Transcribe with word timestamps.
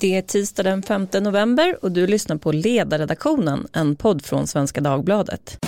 Det 0.00 0.16
är 0.16 0.22
tisdag 0.22 0.62
den 0.62 0.82
5 0.82 1.06
november 1.12 1.78
och 1.82 1.92
du 1.92 2.06
lyssnar 2.06 2.36
på 2.36 2.52
Ledarredaktionen, 2.52 3.68
en 3.72 3.96
podd 3.96 4.24
från 4.24 4.46
Svenska 4.46 4.80
Dagbladet. 4.80 5.58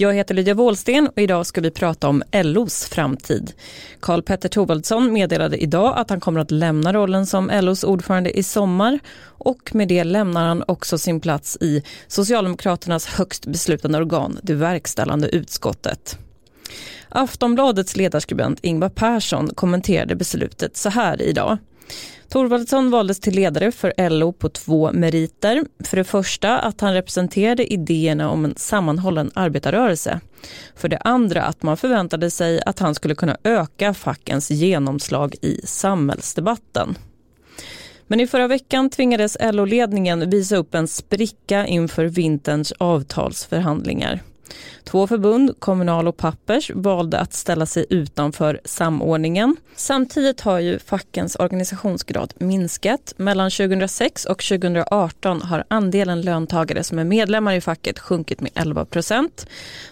Jag 0.00 0.14
heter 0.14 0.34
Lydia 0.34 0.54
Wåhlsten 0.54 1.08
och 1.08 1.22
idag 1.22 1.46
ska 1.46 1.60
vi 1.60 1.70
prata 1.70 2.08
om 2.08 2.22
LOs 2.32 2.84
framtid. 2.84 3.52
Karl 4.00 4.22
Petter 4.22 4.48
Thorwaldsson 4.48 5.12
meddelade 5.12 5.56
idag 5.62 5.94
att 5.98 6.10
han 6.10 6.20
kommer 6.20 6.40
att 6.40 6.50
lämna 6.50 6.92
rollen 6.92 7.26
som 7.26 7.50
LOs 7.62 7.84
ordförande 7.84 8.38
i 8.38 8.42
sommar 8.42 8.98
och 9.22 9.74
med 9.74 9.88
det 9.88 10.04
lämnar 10.04 10.48
han 10.48 10.64
också 10.68 10.98
sin 10.98 11.20
plats 11.20 11.58
i 11.60 11.82
Socialdemokraternas 12.08 13.06
högst 13.06 13.46
beslutande 13.46 13.98
organ, 13.98 14.38
det 14.42 14.54
verkställande 14.54 15.28
utskottet. 15.28 16.18
Aftonbladets 17.08 17.96
ledarskribent 17.96 18.58
Ingvar 18.62 18.88
Persson 18.88 19.50
kommenterade 19.54 20.16
beslutet 20.16 20.76
så 20.76 20.88
här 20.88 21.22
idag. 21.22 21.58
Torvaldsson 22.28 22.90
valdes 22.90 23.20
till 23.20 23.34
ledare 23.34 23.72
för 23.72 24.10
LO 24.10 24.32
på 24.32 24.48
två 24.48 24.92
meriter. 24.92 25.64
För 25.84 25.96
det 25.96 26.04
första 26.04 26.58
att 26.58 26.80
han 26.80 26.94
representerade 26.94 27.72
idéerna 27.72 28.30
om 28.30 28.44
en 28.44 28.54
sammanhållen 28.56 29.30
arbetarrörelse. 29.34 30.20
För 30.76 30.88
det 30.88 30.98
andra 30.98 31.42
att 31.42 31.62
man 31.62 31.76
förväntade 31.76 32.30
sig 32.30 32.60
att 32.66 32.78
han 32.78 32.94
skulle 32.94 33.14
kunna 33.14 33.36
öka 33.44 33.94
fackens 33.94 34.50
genomslag 34.50 35.34
i 35.42 35.60
samhällsdebatten. 35.64 36.98
Men 38.06 38.20
i 38.20 38.26
förra 38.26 38.48
veckan 38.48 38.90
tvingades 38.90 39.36
LO-ledningen 39.40 40.30
visa 40.30 40.56
upp 40.56 40.74
en 40.74 40.88
spricka 40.88 41.66
inför 41.66 42.04
vinterns 42.04 42.72
avtalsförhandlingar. 42.72 44.22
Två 44.84 45.06
förbund, 45.06 45.60
Kommunal 45.60 46.08
och 46.08 46.16
Pappers, 46.16 46.70
valde 46.74 47.18
att 47.18 47.32
ställa 47.32 47.66
sig 47.66 47.86
utanför 47.90 48.60
samordningen. 48.64 49.56
Samtidigt 49.76 50.40
har 50.40 50.58
ju 50.58 50.78
fackens 50.78 51.36
organisationsgrad 51.36 52.34
minskat. 52.38 53.14
Mellan 53.16 53.50
2006 53.50 54.24
och 54.24 54.42
2018 54.42 55.42
har 55.42 55.64
andelen 55.68 56.22
löntagare 56.22 56.84
som 56.84 56.98
är 56.98 57.04
medlemmar 57.04 57.54
i 57.54 57.60
facket 57.60 57.98
sjunkit 57.98 58.40
med 58.40 58.50
11 58.54 58.84
procent. 58.84 59.46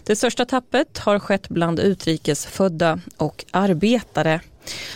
Det 0.04 0.16
största 0.16 0.44
tappet 0.44 0.98
har 0.98 1.18
skett 1.18 1.48
bland 1.48 1.80
utrikesfödda 1.80 3.00
och 3.16 3.44
arbetare. 3.50 4.40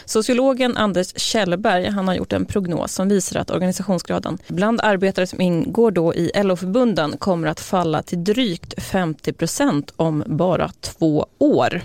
Sociologen 0.04 0.76
Anders 0.76 1.12
Kjellberg 1.16 1.86
han 1.86 2.08
har 2.08 2.14
gjort 2.14 2.32
en 2.32 2.46
prognos 2.46 2.92
som 2.92 3.08
visar 3.08 3.40
att 3.40 3.50
organisationsgraden 3.50 4.38
bland 4.48 4.80
arbetare 4.80 5.26
som 5.26 5.40
ingår 5.40 5.90
då 5.90 6.14
i 6.14 6.30
LO-förbunden 6.34 7.16
kommer 7.16 7.48
att 7.48 7.60
falla 7.60 8.02
till 8.02 8.24
drygt 8.24 8.82
50 8.82 9.32
procent 9.32 9.92
om 9.96 10.24
bara 10.26 10.70
två 10.80 11.26
år. 11.38 11.82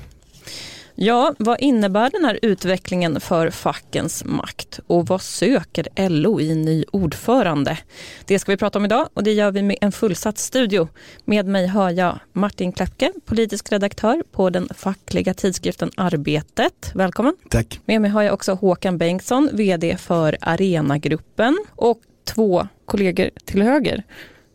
Ja, 0.97 1.33
vad 1.38 1.59
innebär 1.59 2.09
den 2.09 2.25
här 2.25 2.39
utvecklingen 2.41 3.19
för 3.19 3.49
fackens 3.49 4.25
makt 4.25 4.79
och 4.88 5.07
vad 5.07 5.21
söker 5.21 6.09
LO 6.09 6.41
i 6.41 6.55
ny 6.55 6.85
ordförande? 6.91 7.77
Det 8.25 8.39
ska 8.39 8.51
vi 8.51 8.57
prata 8.57 8.79
om 8.79 8.85
idag 8.85 9.09
och 9.13 9.23
det 9.23 9.33
gör 9.33 9.51
vi 9.51 9.61
med 9.61 9.77
en 9.81 9.91
fullsatt 9.91 10.38
studio. 10.38 10.88
Med 11.25 11.45
mig 11.45 11.67
har 11.67 11.91
jag 11.91 12.19
Martin 12.33 12.71
Klepke, 12.71 13.11
politisk 13.25 13.71
redaktör 13.71 14.23
på 14.31 14.49
den 14.49 14.69
fackliga 14.75 15.33
tidskriften 15.33 15.91
Arbetet. 15.97 16.91
Välkommen. 16.93 17.35
Tack. 17.49 17.79
Med 17.85 18.01
mig 18.01 18.11
har 18.11 18.21
jag 18.21 18.33
också 18.33 18.53
Håkan 18.53 18.97
Bengtsson, 18.97 19.49
vd 19.53 19.97
för 19.97 20.38
Arenagruppen 20.41 21.57
och 21.75 21.99
två 22.23 22.67
kollegor 22.85 23.29
till 23.45 23.61
höger, 23.61 24.03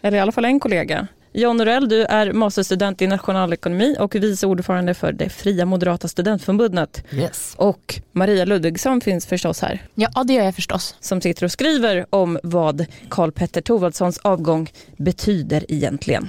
eller 0.02 0.18
i 0.18 0.20
alla 0.20 0.32
fall 0.32 0.44
en 0.44 0.60
kollega 0.60 1.06
John 1.32 1.56
Norell, 1.56 1.88
du 1.88 2.04
är 2.04 2.32
masterstudent 2.32 3.02
i 3.02 3.06
nationalekonomi 3.06 3.96
och 4.00 4.14
vice 4.14 4.46
ordförande 4.46 4.94
för 4.94 5.12
det 5.12 5.28
Fria 5.28 5.64
Moderata 5.66 6.08
Studentförbundet. 6.08 7.04
Yes. 7.12 7.54
Och 7.56 8.00
Maria 8.12 8.44
Ludvigsson 8.44 9.00
finns 9.00 9.26
förstås 9.26 9.62
här. 9.62 9.86
Ja, 9.94 10.24
det 10.24 10.32
gör 10.32 10.44
jag 10.44 10.54
förstås. 10.54 10.96
Som 11.00 11.20
sitter 11.20 11.44
och 11.44 11.52
skriver 11.52 12.06
om 12.10 12.38
vad 12.42 12.86
Karl 13.08 13.30
Petter 13.30 13.60
Thorwaldssons 13.60 14.18
avgång 14.18 14.70
betyder 14.96 15.64
egentligen. 15.68 16.28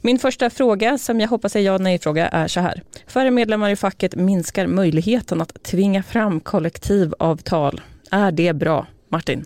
Min 0.00 0.18
första 0.18 0.50
fråga, 0.50 0.98
som 0.98 1.20
jag 1.20 1.28
hoppas 1.28 1.56
är 1.56 1.60
ja 1.60 1.78
nej-fråga, 1.78 2.28
är 2.28 2.48
så 2.48 2.60
här. 2.60 2.82
Färre 3.06 3.30
medlemmar 3.30 3.70
i 3.70 3.76
facket 3.76 4.14
minskar 4.14 4.66
möjligheten 4.66 5.40
att 5.40 5.62
tvinga 5.62 6.02
fram 6.02 6.40
kollektivavtal. 6.40 7.80
Är 8.10 8.32
det 8.32 8.52
bra, 8.52 8.86
Martin? 9.08 9.44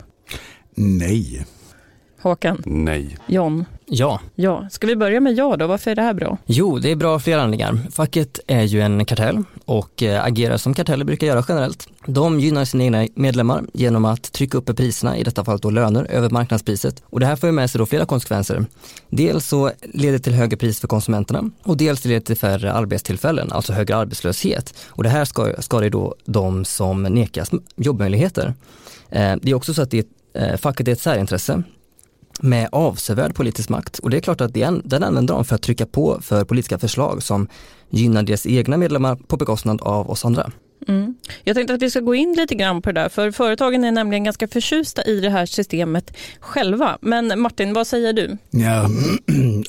Nej. 0.74 1.46
Håkan? 2.20 2.62
Nej. 2.66 3.16
John? 3.26 3.64
Ja. 3.88 4.20
Ja. 4.34 4.68
Ska 4.70 4.86
vi 4.86 4.96
börja 4.96 5.20
med 5.20 5.34
ja 5.34 5.56
då? 5.56 5.66
Varför 5.66 5.90
är 5.90 5.94
det 5.94 6.02
här 6.02 6.14
bra? 6.14 6.38
Jo, 6.46 6.78
det 6.78 6.90
är 6.90 6.96
bra 6.96 7.14
av 7.14 7.18
flera 7.18 7.42
anledningar. 7.42 7.78
Facket 7.90 8.40
är 8.46 8.62
ju 8.62 8.80
en 8.80 9.04
kartell 9.04 9.42
och 9.64 10.02
äh, 10.02 10.24
agerar 10.24 10.56
som 10.56 10.74
karteller 10.74 11.04
brukar 11.04 11.26
göra 11.26 11.44
generellt. 11.48 11.88
De 12.06 12.40
gynnar 12.40 12.64
sina 12.64 12.84
egna 12.84 13.12
medlemmar 13.14 13.64
genom 13.72 14.04
att 14.04 14.32
trycka 14.32 14.58
upp 14.58 14.76
priserna, 14.76 15.16
i 15.16 15.22
detta 15.22 15.44
fall 15.44 15.58
då 15.58 15.70
löner, 15.70 16.04
över 16.04 16.30
marknadspriset. 16.30 17.02
Och 17.04 17.20
det 17.20 17.26
här 17.26 17.36
får 17.36 17.48
ju 17.48 17.52
med 17.52 17.70
sig 17.70 17.78
då 17.78 17.86
flera 17.86 18.06
konsekvenser. 18.06 18.64
Dels 19.10 19.46
så 19.46 19.70
leder 19.82 20.12
det 20.12 20.18
till 20.18 20.34
högre 20.34 20.56
pris 20.56 20.80
för 20.80 20.88
konsumenterna 20.88 21.50
och 21.62 21.76
dels 21.76 22.04
leder 22.04 22.20
det 22.20 22.26
till 22.26 22.36
färre 22.36 22.72
arbetstillfällen, 22.72 23.52
alltså 23.52 23.72
högre 23.72 23.96
arbetslöshet. 23.96 24.74
Och 24.88 25.02
det 25.02 25.08
här 25.08 25.24
ska, 25.24 25.52
ska 25.58 25.80
det 25.80 25.90
då 25.90 26.14
de 26.24 26.64
som 26.64 27.02
nekas 27.02 27.50
jobbmöjligheter. 27.76 28.54
Eh, 29.10 29.36
det 29.42 29.50
är 29.50 29.54
också 29.54 29.74
så 29.74 29.82
att 29.82 29.90
det, 29.90 30.06
eh, 30.34 30.56
facket 30.56 30.88
är 30.88 30.92
ett 30.92 31.00
särintresse 31.00 31.62
med 32.40 32.68
avsevärd 32.72 33.34
politisk 33.34 33.68
makt. 33.68 33.98
Och 33.98 34.10
det 34.10 34.16
är 34.16 34.20
klart 34.20 34.40
att 34.40 34.54
den, 34.54 34.82
den 34.84 35.04
använder 35.04 35.34
de 35.34 35.44
för 35.44 35.54
att 35.54 35.62
trycka 35.62 35.86
på 35.86 36.20
för 36.22 36.44
politiska 36.44 36.78
förslag 36.78 37.22
som 37.22 37.48
gynnar 37.90 38.22
deras 38.22 38.46
egna 38.46 38.76
medlemmar 38.76 39.16
på 39.16 39.36
bekostnad 39.36 39.82
av 39.82 40.10
oss 40.10 40.24
andra. 40.24 40.52
Mm. 40.88 41.14
Jag 41.44 41.56
tänkte 41.56 41.74
att 41.74 41.82
vi 41.82 41.90
ska 41.90 42.00
gå 42.00 42.14
in 42.14 42.34
lite 42.34 42.54
grann 42.54 42.82
på 42.82 42.92
det 42.92 43.00
där, 43.00 43.08
för 43.08 43.30
företagen 43.30 43.84
är 43.84 43.92
nämligen 43.92 44.24
ganska 44.24 44.48
förtjusta 44.48 45.04
i 45.04 45.20
det 45.20 45.30
här 45.30 45.46
systemet 45.46 46.16
själva. 46.40 46.98
Men 47.00 47.40
Martin, 47.40 47.72
vad 47.72 47.86
säger 47.86 48.12
du? 48.12 48.36
Ja, 48.50 48.88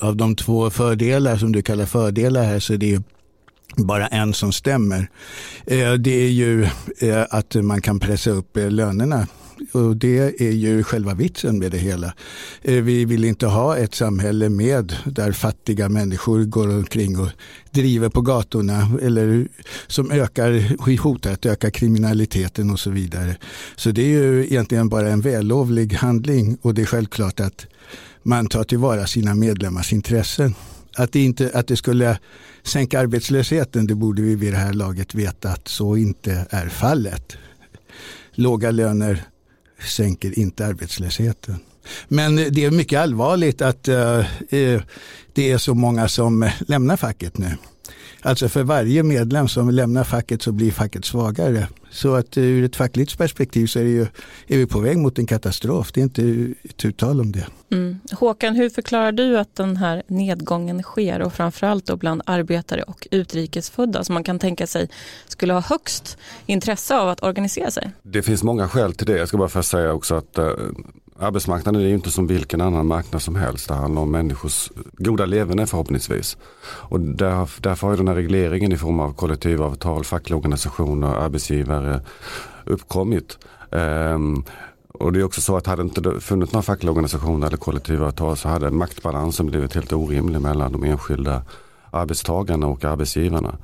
av 0.00 0.16
de 0.16 0.36
två 0.36 0.70
fördelar 0.70 1.36
som 1.36 1.52
du 1.52 1.62
kallar 1.62 1.86
fördelar 1.86 2.44
här 2.44 2.58
så 2.58 2.72
är 2.72 2.78
det 2.78 2.86
ju 2.86 3.02
bara 3.76 4.06
en 4.06 4.34
som 4.34 4.52
stämmer. 4.52 5.08
Eh, 5.66 5.92
det 5.92 6.24
är 6.24 6.30
ju 6.30 6.64
eh, 6.98 7.26
att 7.30 7.54
man 7.54 7.82
kan 7.82 8.00
pressa 8.00 8.30
upp 8.30 8.56
eh, 8.56 8.70
lönerna 8.70 9.26
och 9.72 9.96
det 9.96 10.40
är 10.40 10.52
ju 10.52 10.82
själva 10.82 11.14
vitsen 11.14 11.58
med 11.58 11.70
det 11.72 11.78
hela. 11.78 12.14
Eh, 12.62 12.82
vi 12.82 13.04
vill 13.04 13.24
inte 13.24 13.46
ha 13.46 13.76
ett 13.76 13.94
samhälle 13.94 14.48
med 14.48 14.96
där 15.04 15.32
fattiga 15.32 15.88
människor 15.88 16.44
går 16.44 16.68
omkring 16.68 17.18
och 17.18 17.28
driver 17.70 18.08
på 18.08 18.20
gatorna 18.20 18.98
eller 19.02 19.48
som 19.86 20.10
ökar, 20.10 20.76
hotar 21.02 21.32
att 21.32 21.46
öka 21.46 21.70
kriminaliteten 21.70 22.70
och 22.70 22.80
så 22.80 22.90
vidare. 22.90 23.36
Så 23.76 23.90
det 23.90 24.02
är 24.02 24.22
ju 24.22 24.44
egentligen 24.44 24.88
bara 24.88 25.08
en 25.08 25.20
vällovlig 25.20 25.92
handling 25.92 26.58
och 26.62 26.74
det 26.74 26.82
är 26.82 26.86
självklart 26.86 27.40
att 27.40 27.66
man 28.22 28.46
tar 28.46 28.64
tillvara 28.64 29.06
sina 29.06 29.34
medlemmars 29.34 29.92
intressen. 29.92 30.54
Att 30.96 31.12
det, 31.12 31.24
inte, 31.24 31.50
att 31.54 31.66
det 31.66 31.76
skulle 31.76 32.18
sänka 32.62 33.00
arbetslösheten, 33.00 33.86
det 33.86 33.94
borde 33.94 34.22
vi 34.22 34.34
vid 34.34 34.52
det 34.52 34.58
här 34.58 34.72
laget 34.72 35.14
veta 35.14 35.48
att 35.48 35.68
så 35.68 35.96
inte 35.96 36.46
är 36.50 36.68
fallet. 36.68 37.36
Låga 38.32 38.70
löner 38.70 39.24
sänker 39.82 40.38
inte 40.38 40.66
arbetslösheten. 40.66 41.56
Men 42.08 42.36
det 42.36 42.64
är 42.64 42.70
mycket 42.70 43.00
allvarligt 43.00 43.62
att 43.62 43.88
eh, 43.88 44.18
eh, 44.50 44.82
det 45.32 45.50
är 45.50 45.58
så 45.58 45.74
många 45.74 46.08
som 46.08 46.42
eh, 46.42 46.52
lämnar 46.66 46.96
facket 46.96 47.38
nu. 47.38 47.56
Alltså 48.22 48.48
för 48.48 48.62
varje 48.62 49.02
medlem 49.02 49.48
som 49.48 49.70
lämnar 49.70 50.04
facket 50.04 50.42
så 50.42 50.52
blir 50.52 50.70
facket 50.70 51.04
svagare. 51.04 51.68
Så 51.90 52.14
att 52.14 52.38
ur 52.38 52.64
ett 52.64 52.76
fackligt 52.76 53.18
perspektiv 53.18 53.66
så 53.66 53.78
är, 53.78 53.84
ju, 53.84 54.02
är 54.46 54.58
vi 54.58 54.66
på 54.66 54.80
väg 54.80 54.98
mot 54.98 55.18
en 55.18 55.26
katastrof. 55.26 55.92
Det 55.92 56.00
är 56.00 56.02
inte 56.02 56.54
tu 56.76 56.92
tal 56.92 57.20
om 57.20 57.32
det. 57.32 57.46
Mm. 57.70 58.00
Håkan, 58.12 58.54
hur 58.54 58.70
förklarar 58.70 59.12
du 59.12 59.38
att 59.38 59.56
den 59.56 59.76
här 59.76 60.02
nedgången 60.06 60.82
sker 60.82 61.22
och 61.22 61.32
framförallt 61.32 61.86
då 61.86 61.96
bland 61.96 62.22
arbetare 62.24 62.82
och 62.82 63.08
utrikesfödda 63.10 64.04
som 64.04 64.14
man 64.14 64.24
kan 64.24 64.38
tänka 64.38 64.66
sig 64.66 64.88
skulle 65.26 65.52
ha 65.52 65.60
högst 65.60 66.18
intresse 66.46 66.98
av 66.98 67.08
att 67.08 67.22
organisera 67.22 67.70
sig? 67.70 67.90
Det 68.02 68.22
finns 68.22 68.42
många 68.42 68.68
skäl 68.68 68.94
till 68.94 69.06
det. 69.06 69.18
Jag 69.18 69.28
ska 69.28 69.36
bara 69.36 69.48
först 69.48 69.70
säga 69.70 69.92
också 69.92 70.14
att 70.14 70.38
uh, 70.38 70.44
arbetsmarknaden 71.18 71.80
är 71.82 71.86
ju 71.86 71.94
inte 71.94 72.10
som 72.10 72.26
vilken 72.26 72.60
annan 72.60 72.86
marknad 72.86 73.22
som 73.22 73.34
helst. 73.34 73.68
Det 73.68 73.74
handlar 73.74 74.02
om 74.02 74.10
människors 74.10 74.70
goda 74.92 75.26
leverne 75.26 75.66
förhoppningsvis. 75.66 76.36
Och 76.64 77.00
där, 77.00 77.50
därför 77.60 77.86
har 77.86 77.94
ju 77.94 77.96
den 77.96 78.08
här 78.08 78.14
regleringen 78.14 78.72
i 78.72 78.76
form 78.76 79.00
av 79.00 79.12
kollektivavtal, 79.12 80.04
fackliga 80.04 80.36
organisationer, 80.36 81.14
arbetsgivare 81.14 82.00
uppkommit. 82.64 83.38
Um, 83.70 84.44
och 84.88 85.12
det 85.12 85.20
är 85.20 85.24
också 85.24 85.40
så 85.40 85.56
att 85.56 85.66
hade 85.66 85.82
inte 85.82 86.20
funnits 86.20 86.52
några 86.52 86.62
fackliga 86.62 86.90
organisationer 86.90 87.46
eller 87.46 87.56
kollektivavtal 87.56 88.36
så 88.36 88.48
hade 88.48 88.70
maktbalansen 88.70 89.46
blivit 89.46 89.74
helt 89.74 89.92
orimlig 89.92 90.40
mellan 90.40 90.72
de 90.72 90.84
enskilda 90.84 91.42
arbetstagarna 91.90 92.66
och 92.66 92.84
arbetsgivarna. 92.84 93.58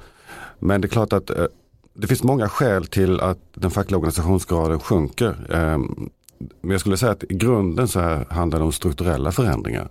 Men 0.59 0.81
det 0.81 0.87
är 0.87 0.89
klart 0.89 1.13
att 1.13 1.31
eh, 1.31 1.47
det 1.95 2.07
finns 2.07 2.23
många 2.23 2.49
skäl 2.49 2.87
till 2.87 3.21
att 3.21 3.39
den 3.55 3.71
fackliga 3.71 3.99
organisationsgraden 3.99 4.81
sjunker. 4.81 5.55
Ehm, 5.55 6.11
men 6.39 6.71
jag 6.71 6.81
skulle 6.81 6.97
säga 6.97 7.13
att 7.13 7.25
i 7.25 7.35
grunden 7.35 7.89
så 7.89 8.01
här 8.01 8.27
handlar 8.31 8.59
det 8.59 8.65
om 8.65 8.73
strukturella 8.73 9.33
förändringar. 9.33 9.89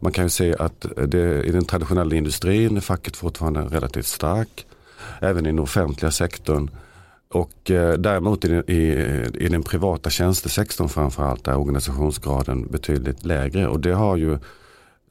Man 0.00 0.12
kan 0.12 0.24
ju 0.24 0.30
se 0.30 0.54
att 0.58 0.86
det, 1.08 1.42
i 1.42 1.50
den 1.50 1.64
traditionella 1.64 2.14
industrin 2.14 2.76
är 2.76 2.80
facket 2.80 3.16
fortfarande 3.16 3.60
relativt 3.60 4.06
stark. 4.06 4.66
Även 5.20 5.46
i 5.46 5.48
den 5.48 5.58
offentliga 5.58 6.10
sektorn. 6.10 6.70
Och 7.28 7.70
eh, 7.70 7.92
däremot 7.92 8.44
i, 8.44 8.48
i, 8.48 8.80
i 9.34 9.48
den 9.48 9.62
privata 9.62 10.10
tjänstesektorn 10.10 10.88
framförallt 10.88 11.48
är 11.48 11.56
organisationsgraden 11.56 12.66
betydligt 12.66 13.24
lägre. 13.24 13.68
Och 13.68 13.80
det 13.80 13.92
har 13.92 14.16
ju 14.16 14.38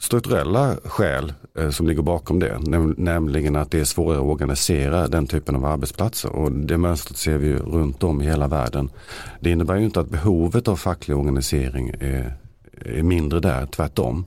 strukturella 0.04 0.76
skäl 0.84 1.34
eh, 1.58 1.70
som 1.70 1.88
ligger 1.88 2.02
bakom 2.02 2.40
det. 2.40 2.60
Nämligen 2.98 3.56
att 3.56 3.72
det 3.72 3.80
är 3.80 3.84
svårare 3.84 4.18
att 4.18 4.26
organisera 4.26 5.08
den 5.08 5.28
typen 5.28 5.56
av 5.56 5.66
arbetsplatser. 5.66 6.30
Och 6.30 6.52
det 6.52 6.78
mönstret 6.78 7.18
ser 7.18 7.38
vi 7.38 7.48
ju 7.48 7.58
runt 7.58 8.04
om 8.04 8.22
i 8.22 8.26
hela 8.26 8.48
världen. 8.48 8.90
Det 9.40 9.50
innebär 9.50 9.76
ju 9.76 9.86
inte 9.86 10.00
att 10.00 10.10
behovet 10.10 10.68
av 10.68 10.76
facklig 10.76 11.18
organisering 11.18 11.90
är, 11.90 12.34
är 12.86 13.04
mindre 13.04 13.40
där, 13.40 13.66
tvärtom. 13.66 14.26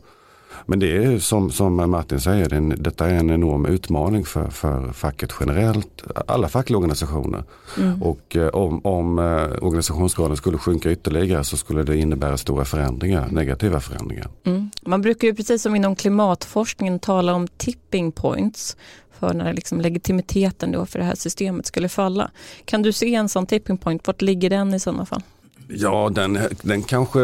Men 0.67 0.79
det 0.79 1.05
är 1.05 1.19
som, 1.19 1.50
som 1.50 1.91
Martin 1.91 2.20
säger, 2.20 2.49
det 2.49 2.56
är, 2.56 2.61
detta 2.61 3.11
är 3.11 3.14
en 3.14 3.31
enorm 3.31 3.67
utmaning 3.67 4.25
för, 4.25 4.50
för 4.50 4.93
facket 4.93 5.32
generellt, 5.41 6.03
alla 6.26 6.49
fackliga 6.49 6.79
organisationer. 6.79 7.44
Mm. 7.79 8.03
Och 8.03 8.37
eh, 8.37 8.49
om, 8.49 8.87
om 8.87 9.19
eh, 9.19 9.64
organisationsgraden 9.64 10.37
skulle 10.37 10.58
sjunka 10.58 10.91
ytterligare 10.91 11.44
så 11.44 11.56
skulle 11.56 11.82
det 11.82 11.97
innebära 11.97 12.37
stora 12.37 12.64
förändringar, 12.64 13.29
negativa 13.31 13.81
förändringar. 13.81 14.29
Mm. 14.44 14.70
Man 14.82 15.03
brukar 15.03 15.29
ju 15.29 15.35
precis 15.35 15.62
som 15.62 15.76
inom 15.76 15.97
klimatforskningen 15.97 16.99
tala 16.99 17.35
om 17.35 17.49
tipping 17.49 18.12
points 18.12 18.76
för 19.19 19.35
när 19.35 19.53
liksom 19.53 19.81
legitimiteten 19.81 20.73
då 20.73 20.87
för 20.87 20.99
det 20.99 21.05
här 21.05 21.14
systemet 21.14 21.67
skulle 21.67 21.88
falla. 21.88 22.31
Kan 22.64 22.82
du 22.82 22.93
se 22.93 23.14
en 23.14 23.29
sån 23.29 23.47
tipping 23.47 23.79
point, 23.79 24.06
vart 24.06 24.23
ligger 24.23 24.50
den 24.50 24.75
i 24.75 24.81
sådana 24.81 25.06
fall? 25.06 25.23
Ja, 25.69 26.11
den, 26.14 26.38
den 26.62 26.82
kanske 26.82 27.20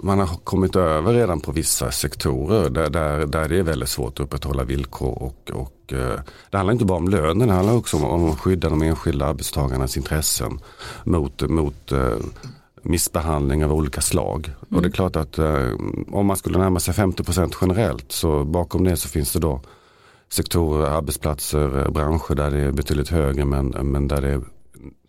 man 0.00 0.18
har 0.18 0.26
kommit 0.26 0.76
över 0.76 1.12
redan 1.12 1.40
på 1.40 1.52
vissa 1.52 1.90
sektorer 1.90 2.70
där, 2.70 2.90
där, 2.90 3.26
där 3.26 3.48
det 3.48 3.58
är 3.58 3.62
väldigt 3.62 3.88
svårt 3.88 4.12
att 4.12 4.20
upprätthålla 4.20 4.64
villkor. 4.64 5.22
Och, 5.22 5.50
och, 5.54 5.92
eh, 5.92 6.20
det 6.50 6.56
handlar 6.56 6.72
inte 6.72 6.84
bara 6.84 6.98
om 6.98 7.08
lönen, 7.08 7.48
det 7.48 7.54
handlar 7.54 7.74
också 7.74 7.96
om, 7.96 8.04
om 8.04 8.30
att 8.30 8.40
skydda 8.40 8.70
de 8.70 8.82
enskilda 8.82 9.26
arbetstagarnas 9.26 9.96
intressen 9.96 10.60
mot, 11.04 11.42
mot 11.50 11.92
eh, 11.92 12.16
missbehandling 12.82 13.64
av 13.64 13.72
olika 13.72 14.00
slag. 14.00 14.46
Mm. 14.46 14.56
Och 14.76 14.82
det 14.82 14.88
är 14.88 15.02
mm. 15.02 15.10
klart 15.10 15.16
att 15.16 15.38
eh, 15.38 15.72
om 16.12 16.26
man 16.26 16.36
skulle 16.36 16.58
närma 16.58 16.80
sig 16.80 16.94
50 16.94 17.24
generellt 17.60 18.12
så 18.12 18.44
bakom 18.44 18.84
det 18.84 18.96
så 18.96 19.08
finns 19.08 19.32
det 19.32 19.38
då 19.38 19.60
sektorer, 20.28 20.86
arbetsplatser, 20.86 21.90
branscher 21.90 22.34
där 22.34 22.50
det 22.50 22.58
är 22.58 22.72
betydligt 22.72 23.08
högre 23.08 23.44
men, 23.44 23.66
men 23.66 24.08
där 24.08 24.20
det 24.20 24.40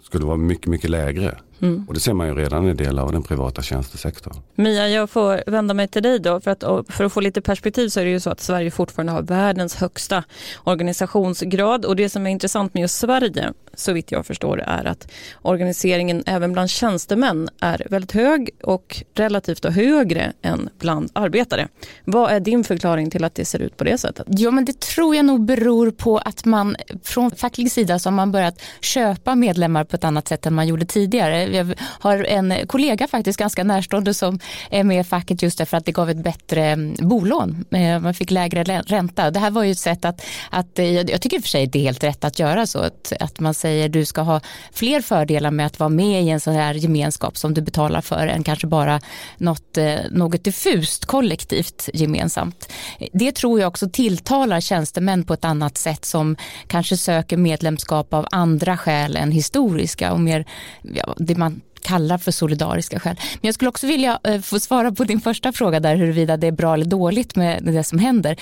skulle 0.03 0.25
vara 0.25 0.38
mycket, 0.38 0.67
mycket 0.67 0.89
lägre. 0.89 1.38
Mm. 1.63 1.85
Och 1.88 1.94
det 1.94 2.00
ser 2.00 2.13
man 2.13 2.27
ju 2.27 2.35
redan 2.35 2.69
i 2.69 2.73
delar 2.73 3.03
av 3.03 3.11
den 3.11 3.23
privata 3.23 3.61
tjänstesektorn. 3.61 4.33
Mia, 4.55 4.89
jag 4.89 5.09
får 5.09 5.51
vända 5.51 5.73
mig 5.73 5.88
till 5.88 6.03
dig 6.03 6.19
då. 6.19 6.41
För 6.41 6.51
att, 6.51 6.63
för 6.89 7.03
att 7.03 7.13
få 7.13 7.19
lite 7.19 7.41
perspektiv 7.41 7.89
så 7.89 8.00
är 8.00 8.05
det 8.05 8.11
ju 8.11 8.19
så 8.19 8.29
att 8.29 8.39
Sverige 8.39 8.71
fortfarande 8.71 9.11
har 9.11 9.21
världens 9.21 9.75
högsta 9.75 10.23
organisationsgrad. 10.63 11.85
Och 11.85 11.95
det 11.95 12.09
som 12.09 12.27
är 12.27 12.31
intressant 12.31 12.73
med 12.73 12.81
just 12.81 12.97
Sverige, 12.97 13.53
så 13.73 13.94
vitt 13.94 14.11
jag 14.11 14.25
förstår, 14.25 14.59
är 14.59 14.85
att 14.85 15.11
organiseringen 15.41 16.23
även 16.25 16.53
bland 16.53 16.69
tjänstemän 16.69 17.50
är 17.59 17.88
väldigt 17.89 18.11
hög 18.11 18.50
och 18.63 19.03
relativt 19.13 19.65
högre 19.65 20.33
än 20.41 20.69
bland 20.79 21.11
arbetare. 21.13 21.67
Vad 22.05 22.31
är 22.31 22.39
din 22.39 22.63
förklaring 22.63 23.09
till 23.09 23.23
att 23.23 23.35
det 23.35 23.45
ser 23.45 23.59
ut 23.59 23.77
på 23.77 23.83
det 23.83 23.97
sättet? 23.97 24.27
Ja, 24.29 24.51
men 24.51 24.65
det 24.65 24.79
tror 24.79 25.15
jag 25.15 25.25
nog 25.25 25.45
beror 25.45 25.91
på 25.91 26.17
att 26.17 26.45
man 26.45 26.75
från 27.03 27.31
facklig 27.31 27.71
sida 27.71 28.00
så 28.00 28.09
har 28.09 28.15
man 28.15 28.31
börjat 28.31 28.61
köpa 28.81 29.35
medlemmar 29.35 29.83
på 29.93 29.97
ett 29.97 30.03
annat 30.03 30.27
sätt 30.27 30.45
än 30.45 30.53
man 30.53 30.67
gjorde 30.67 30.85
tidigare 30.85 31.43
jag 31.45 31.73
har 31.79 32.23
en 32.23 32.67
kollega 32.67 33.07
faktiskt 33.07 33.39
ganska 33.39 33.63
närstående 33.63 34.13
som 34.13 34.39
är 34.69 34.83
med 34.83 34.99
i 34.99 35.03
facket 35.03 35.41
just 35.41 35.57
därför 35.57 35.77
att 35.77 35.85
det 35.85 35.91
gav 35.91 36.09
ett 36.09 36.23
bättre 36.23 36.65
mm, 36.65 36.95
bolån. 36.99 37.65
Eh, 37.71 37.99
man 37.99 38.13
fick 38.13 38.31
lägre 38.31 38.63
ränta. 38.63 39.31
Det 39.31 39.39
här 39.39 39.51
var 39.51 39.63
ju 39.63 39.71
ett 39.71 39.79
sätt 39.79 40.05
att, 40.05 40.25
att 40.49 40.79
eh, 40.79 40.85
jag 40.85 41.21
tycker 41.21 41.37
i 41.37 41.39
och 41.39 41.43
för 41.43 41.49
sig 41.49 41.67
det 41.67 41.79
är 41.79 41.83
helt 41.83 42.03
rätt 42.03 42.23
att 42.23 42.39
göra 42.39 42.67
så. 42.67 42.79
Att, 42.79 43.13
att 43.19 43.39
man 43.39 43.53
säger 43.53 43.89
du 43.89 44.05
ska 44.05 44.21
ha 44.21 44.41
fler 44.71 45.01
fördelar 45.01 45.51
med 45.51 45.65
att 45.65 45.79
vara 45.79 45.89
med 45.89 46.23
i 46.23 46.29
en 46.29 46.39
sån 46.39 46.53
här 46.53 46.73
gemenskap 46.73 47.37
som 47.37 47.53
du 47.53 47.61
betalar 47.61 48.01
för 48.01 48.27
än 48.27 48.43
kanske 48.43 48.67
bara 48.67 49.01
något, 49.37 49.77
eh, 49.77 49.95
något 50.11 50.43
diffust 50.43 51.05
kollektivt 51.05 51.89
gemensamt. 51.93 52.69
Det 53.13 53.31
tror 53.31 53.59
jag 53.59 53.67
också 53.67 53.89
tilltalar 53.89 54.61
tjänstemän 54.61 55.23
på 55.23 55.33
ett 55.33 55.45
annat 55.45 55.77
sätt 55.77 56.05
som 56.05 56.35
kanske 56.67 56.97
söker 56.97 57.37
medlemskap 57.37 58.13
av 58.13 58.27
andra 58.31 58.77
skäl 58.77 59.15
än 59.15 59.31
historiskt 59.31 59.82
historiska 59.83 60.13
och 60.13 60.19
mer 60.19 60.45
ja, 60.81 61.15
det 61.18 61.38
man 61.38 61.62
kallar 61.83 62.18
för 62.18 62.31
solidariska 62.31 63.00
skäl. 63.00 63.15
Men 63.33 63.47
jag 63.47 63.56
skulle 63.56 63.69
också 63.69 63.88
vilja 63.88 64.19
eh, 64.24 64.41
få 64.41 64.59
svara 64.59 64.91
på 64.91 65.03
din 65.03 65.21
första 65.21 65.51
fråga 65.51 65.80
där 65.80 65.95
huruvida 65.95 66.38
det 66.38 66.47
är 66.47 66.51
bra 66.51 66.74
eller 66.74 66.85
dåligt 66.85 67.35
med 67.35 67.63
det 67.63 67.83
som 67.83 68.00
händer. 68.00 68.35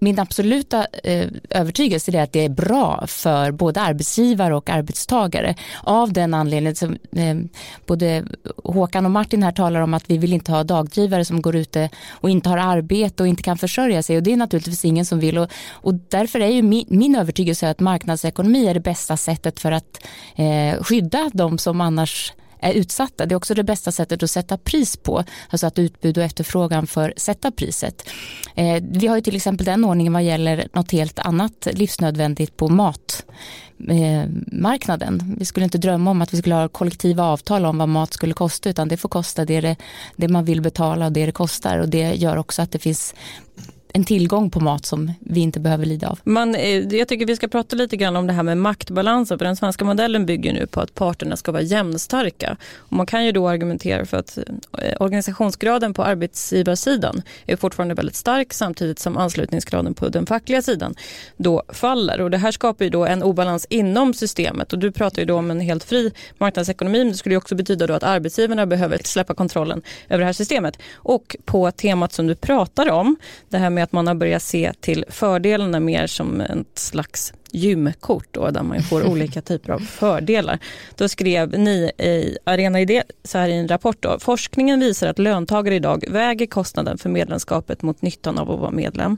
Min 0.00 0.18
absoluta 0.18 0.86
eh, 1.04 1.28
övertygelse 1.50 2.12
är 2.12 2.22
att 2.22 2.32
det 2.32 2.44
är 2.44 2.48
bra 2.48 3.04
för 3.06 3.52
både 3.52 3.80
arbetsgivare 3.80 4.56
och 4.56 4.70
arbetstagare 4.70 5.54
av 5.82 6.12
den 6.12 6.34
anledningen 6.34 6.76
som 6.76 6.98
eh, 7.16 7.36
både 7.86 8.24
Håkan 8.64 9.04
och 9.04 9.10
Martin 9.10 9.42
här 9.42 9.52
talar 9.52 9.80
om 9.80 9.94
att 9.94 10.10
vi 10.10 10.18
vill 10.18 10.32
inte 10.32 10.52
ha 10.52 10.64
dagdrivare 10.64 11.24
som 11.24 11.42
går 11.42 11.56
ute 11.56 11.90
och 12.10 12.30
inte 12.30 12.48
har 12.48 12.58
arbete 12.58 13.22
och 13.22 13.26
inte 13.26 13.42
kan 13.42 13.58
försörja 13.58 14.02
sig 14.02 14.16
och 14.16 14.22
det 14.22 14.32
är 14.32 14.36
naturligtvis 14.36 14.84
ingen 14.84 15.04
som 15.04 15.20
vill 15.20 15.38
och, 15.38 15.50
och 15.70 15.94
därför 15.94 16.40
är 16.40 16.48
ju 16.48 16.62
min, 16.62 16.84
min 16.88 17.16
övertygelse 17.16 17.70
att 17.70 17.80
marknadsekonomi 17.80 18.66
är 18.66 18.74
det 18.74 18.80
bästa 18.80 19.16
sättet 19.16 19.60
för 19.60 19.72
att 19.72 20.06
eh, 20.36 20.82
skydda 20.82 21.30
de 21.32 21.58
som 21.58 21.80
annars 21.80 22.32
är 22.60 22.72
utsatta. 22.72 23.26
Det 23.26 23.34
är 23.34 23.36
också 23.36 23.54
det 23.54 23.64
bästa 23.64 23.92
sättet 23.92 24.22
att 24.22 24.30
sätta 24.30 24.58
pris 24.58 24.96
på, 24.96 25.24
alltså 25.48 25.66
att 25.66 25.78
utbud 25.78 26.18
och 26.18 26.24
efterfrågan 26.24 26.86
för 26.86 27.14
sätta 27.16 27.50
priset. 27.50 28.08
Eh, 28.54 28.82
vi 28.90 29.06
har 29.06 29.16
ju 29.16 29.22
till 29.22 29.36
exempel 29.36 29.66
den 29.66 29.84
ordningen 29.84 30.12
vad 30.12 30.22
gäller 30.22 30.68
något 30.72 30.92
helt 30.92 31.18
annat 31.18 31.68
livsnödvändigt 31.72 32.56
på 32.56 32.68
matmarknaden. 32.68 35.20
Eh, 35.20 35.26
vi 35.38 35.44
skulle 35.44 35.64
inte 35.64 35.78
drömma 35.78 36.10
om 36.10 36.22
att 36.22 36.34
vi 36.34 36.38
skulle 36.38 36.54
ha 36.54 36.68
kollektiva 36.68 37.24
avtal 37.24 37.66
om 37.66 37.78
vad 37.78 37.88
mat 37.88 38.12
skulle 38.12 38.34
kosta 38.34 38.70
utan 38.70 38.88
det 38.88 38.96
får 38.96 39.08
kosta 39.08 39.44
det, 39.44 39.60
det, 39.60 39.76
det 40.16 40.28
man 40.28 40.44
vill 40.44 40.60
betala 40.60 41.06
och 41.06 41.12
det 41.12 41.26
det 41.26 41.32
kostar 41.32 41.78
och 41.78 41.88
det 41.88 42.14
gör 42.14 42.36
också 42.36 42.62
att 42.62 42.72
det 42.72 42.78
finns 42.78 43.14
en 43.94 44.04
tillgång 44.04 44.50
på 44.50 44.60
mat 44.60 44.86
som 44.86 45.12
vi 45.20 45.40
inte 45.40 45.60
behöver 45.60 45.86
lida 45.86 46.08
av. 46.08 46.18
Man, 46.24 46.54
eh, 46.54 46.78
jag 46.78 47.08
tycker 47.08 47.26
vi 47.26 47.36
ska 47.36 47.48
prata 47.48 47.76
lite 47.76 47.96
grann 47.96 48.16
om 48.16 48.26
det 48.26 48.32
här 48.32 48.42
med 48.42 48.58
maktbalansen. 48.58 49.38
För 49.38 49.44
den 49.44 49.56
svenska 49.56 49.84
modellen 49.84 50.26
bygger 50.26 50.52
nu 50.52 50.66
på 50.66 50.80
att 50.80 50.94
parterna 50.94 51.36
ska 51.36 51.52
vara 51.52 51.62
jämnstarka. 51.62 52.56
Och 52.76 52.92
man 52.92 53.06
kan 53.06 53.24
ju 53.26 53.32
då 53.32 53.48
argumentera 53.48 54.06
för 54.06 54.16
att 54.16 54.38
eh, 54.38 54.94
organisationsgraden 55.00 55.94
på 55.94 56.04
arbetsgivarsidan 56.04 57.22
är 57.46 57.56
fortfarande 57.56 57.94
väldigt 57.94 58.16
stark 58.16 58.52
samtidigt 58.52 58.98
som 58.98 59.16
anslutningsgraden 59.16 59.94
på 59.94 60.08
den 60.08 60.26
fackliga 60.26 60.62
sidan 60.62 60.94
då 61.36 61.62
faller. 61.68 62.20
Och 62.20 62.30
det 62.30 62.38
här 62.38 62.52
skapar 62.52 62.84
ju 62.84 62.90
då 62.90 63.06
en 63.06 63.22
obalans 63.22 63.66
inom 63.70 64.14
systemet. 64.14 64.72
Och 64.72 64.78
du 64.78 64.92
pratar 64.92 65.22
ju 65.22 65.26
då 65.26 65.36
om 65.36 65.50
en 65.50 65.60
helt 65.60 65.84
fri 65.84 66.12
marknadsekonomi. 66.38 66.98
Men 66.98 67.08
det 67.08 67.14
skulle 67.14 67.32
ju 67.32 67.38
också 67.38 67.54
betyda 67.54 67.86
då 67.86 67.94
att 67.94 68.02
arbetsgivarna 68.02 68.66
behöver 68.66 69.00
släppa 69.04 69.34
kontrollen 69.34 69.82
över 70.08 70.18
det 70.18 70.26
här 70.26 70.32
systemet. 70.32 70.78
Och 70.94 71.36
på 71.44 71.70
temat 71.70 72.12
som 72.12 72.26
du 72.26 72.34
pratar 72.34 72.90
om, 72.90 73.16
det 73.48 73.58
här 73.58 73.70
med 73.70 73.79
med 73.80 73.84
att 73.84 73.92
man 73.92 74.06
har 74.06 74.14
börjat 74.14 74.42
se 74.42 74.72
till 74.80 75.04
fördelarna 75.08 75.80
mer 75.80 76.06
som 76.06 76.40
ett 76.40 76.78
slags 76.78 77.32
gymkort 77.52 78.28
då, 78.30 78.50
där 78.50 78.62
man 78.62 78.82
får 78.82 79.06
olika 79.10 79.42
typer 79.42 79.72
av 79.72 79.78
fördelar. 79.78 80.58
Då 80.96 81.08
skrev 81.08 81.58
ni 81.58 81.90
i 81.98 82.38
Arena 82.44 82.80
Idé 82.80 83.02
så 83.24 83.38
här 83.38 83.48
i 83.48 83.52
en 83.52 83.68
rapport 83.68 83.96
då, 84.00 84.18
forskningen 84.20 84.80
visar 84.80 85.08
att 85.08 85.18
löntagare 85.18 85.74
idag 85.74 86.04
väger 86.08 86.46
kostnaden 86.46 86.98
för 86.98 87.08
medlemskapet 87.08 87.82
mot 87.82 88.02
nyttan 88.02 88.38
av 88.38 88.50
att 88.50 88.60
vara 88.60 88.70
medlem. 88.70 89.16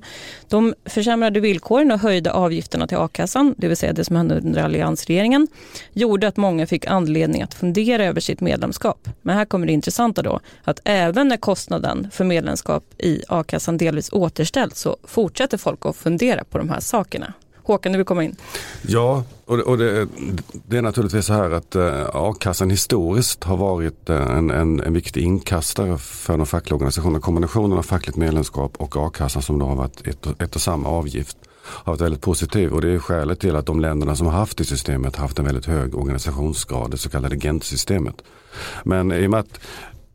De 0.49 0.75
försämrade 0.85 1.41
villkoren 1.41 1.93
och 1.93 1.99
höjda 1.99 2.33
avgifterna 2.33 2.87
till 2.87 2.99
a-kassan, 2.99 3.55
det 3.59 3.69
vill 3.69 3.77
säga 3.77 3.93
det 3.93 4.05
som 4.05 4.17
hände 4.17 4.39
under 4.39 4.63
alliansregeringen, 4.63 5.49
gjorde 5.93 6.29
att 6.29 6.37
många 6.37 6.67
fick 6.67 6.87
anledning 6.87 7.43
att 7.43 7.55
fundera 7.55 8.05
över 8.05 8.21
sitt 8.21 8.41
medlemskap. 8.41 9.09
Men 9.23 9.37
här 9.37 9.45
kommer 9.45 9.67
det 9.67 9.73
intressanta 9.73 10.23
då, 10.23 10.41
att 10.65 10.81
även 10.85 11.29
när 11.29 11.37
kostnaden 11.37 12.09
för 12.11 12.25
medlemskap 12.25 12.85
i 12.99 13.23
a-kassan 13.29 13.77
delvis 13.77 14.13
återställs 14.13 14.79
så 14.79 14.97
fortsätter 15.05 15.59
folk 15.59 15.87
att 15.87 15.97
fundera 15.97 16.45
på 16.45 16.59
de 16.59 16.71
här 16.71 16.81
sakerna. 16.81 17.33
Håkan, 17.63 17.93
du 17.93 17.99
vill 17.99 18.07
komma 18.07 18.25
in. 18.25 18.37
Ja, 18.83 19.25
och, 19.45 19.57
det, 19.57 19.63
och 19.63 19.79
det, 19.79 20.09
det, 20.67 20.77
är 20.77 20.83
naturligtvis 20.83 21.27
så 21.27 21.33
här 21.33 21.51
att 21.51 21.75
eh, 21.75 22.07
a-kassan 22.13 22.71
historiskt 22.71 23.45
har 23.45 23.57
varit 23.57 24.11
eh, 24.11 24.37
en, 24.37 24.51
en, 24.51 24.81
en 24.81 24.93
viktig 24.93 25.23
inkastare 25.23 25.99
för 25.99 26.37
de 26.37 26.47
fackliga 26.47 26.75
organisationerna. 26.75 27.21
Kombinationen 27.21 27.79
av 27.79 27.83
fackligt 27.83 28.17
medlemskap 28.17 28.77
och 28.77 28.97
a-kassan 28.97 29.43
som 29.43 29.59
då 29.59 29.67
har 29.67 29.77
varit 29.77 30.07
ett, 30.07 30.27
ett 30.41 30.55
och 30.55 30.63
samma 30.63 30.89
avgift 30.89 31.37
har 31.65 31.93
varit 31.93 32.01
väldigt 32.01 32.21
positiv 32.21 32.73
och 32.73 32.81
det 32.81 32.91
är 32.91 32.99
skälet 32.99 33.41
till 33.41 33.57
att 33.57 33.67
de 33.67 33.81
länderna 33.81 34.17
som 34.17 34.27
har 34.27 34.35
haft 34.35 34.59
det 34.59 34.65
systemet 34.65 35.17
har 35.17 35.23
haft 35.23 35.39
en 35.39 35.45
väldigt 35.45 35.67
hög 35.67 35.95
organisationsgrad, 35.95 36.91
det 36.91 36.99
så 36.99 37.11
kallade 37.11 37.37
Gent-systemet. 37.37 38.15
Men 38.85 39.13
i 39.13 39.27
och 39.27 39.31
med 39.31 39.41
att 39.41 39.61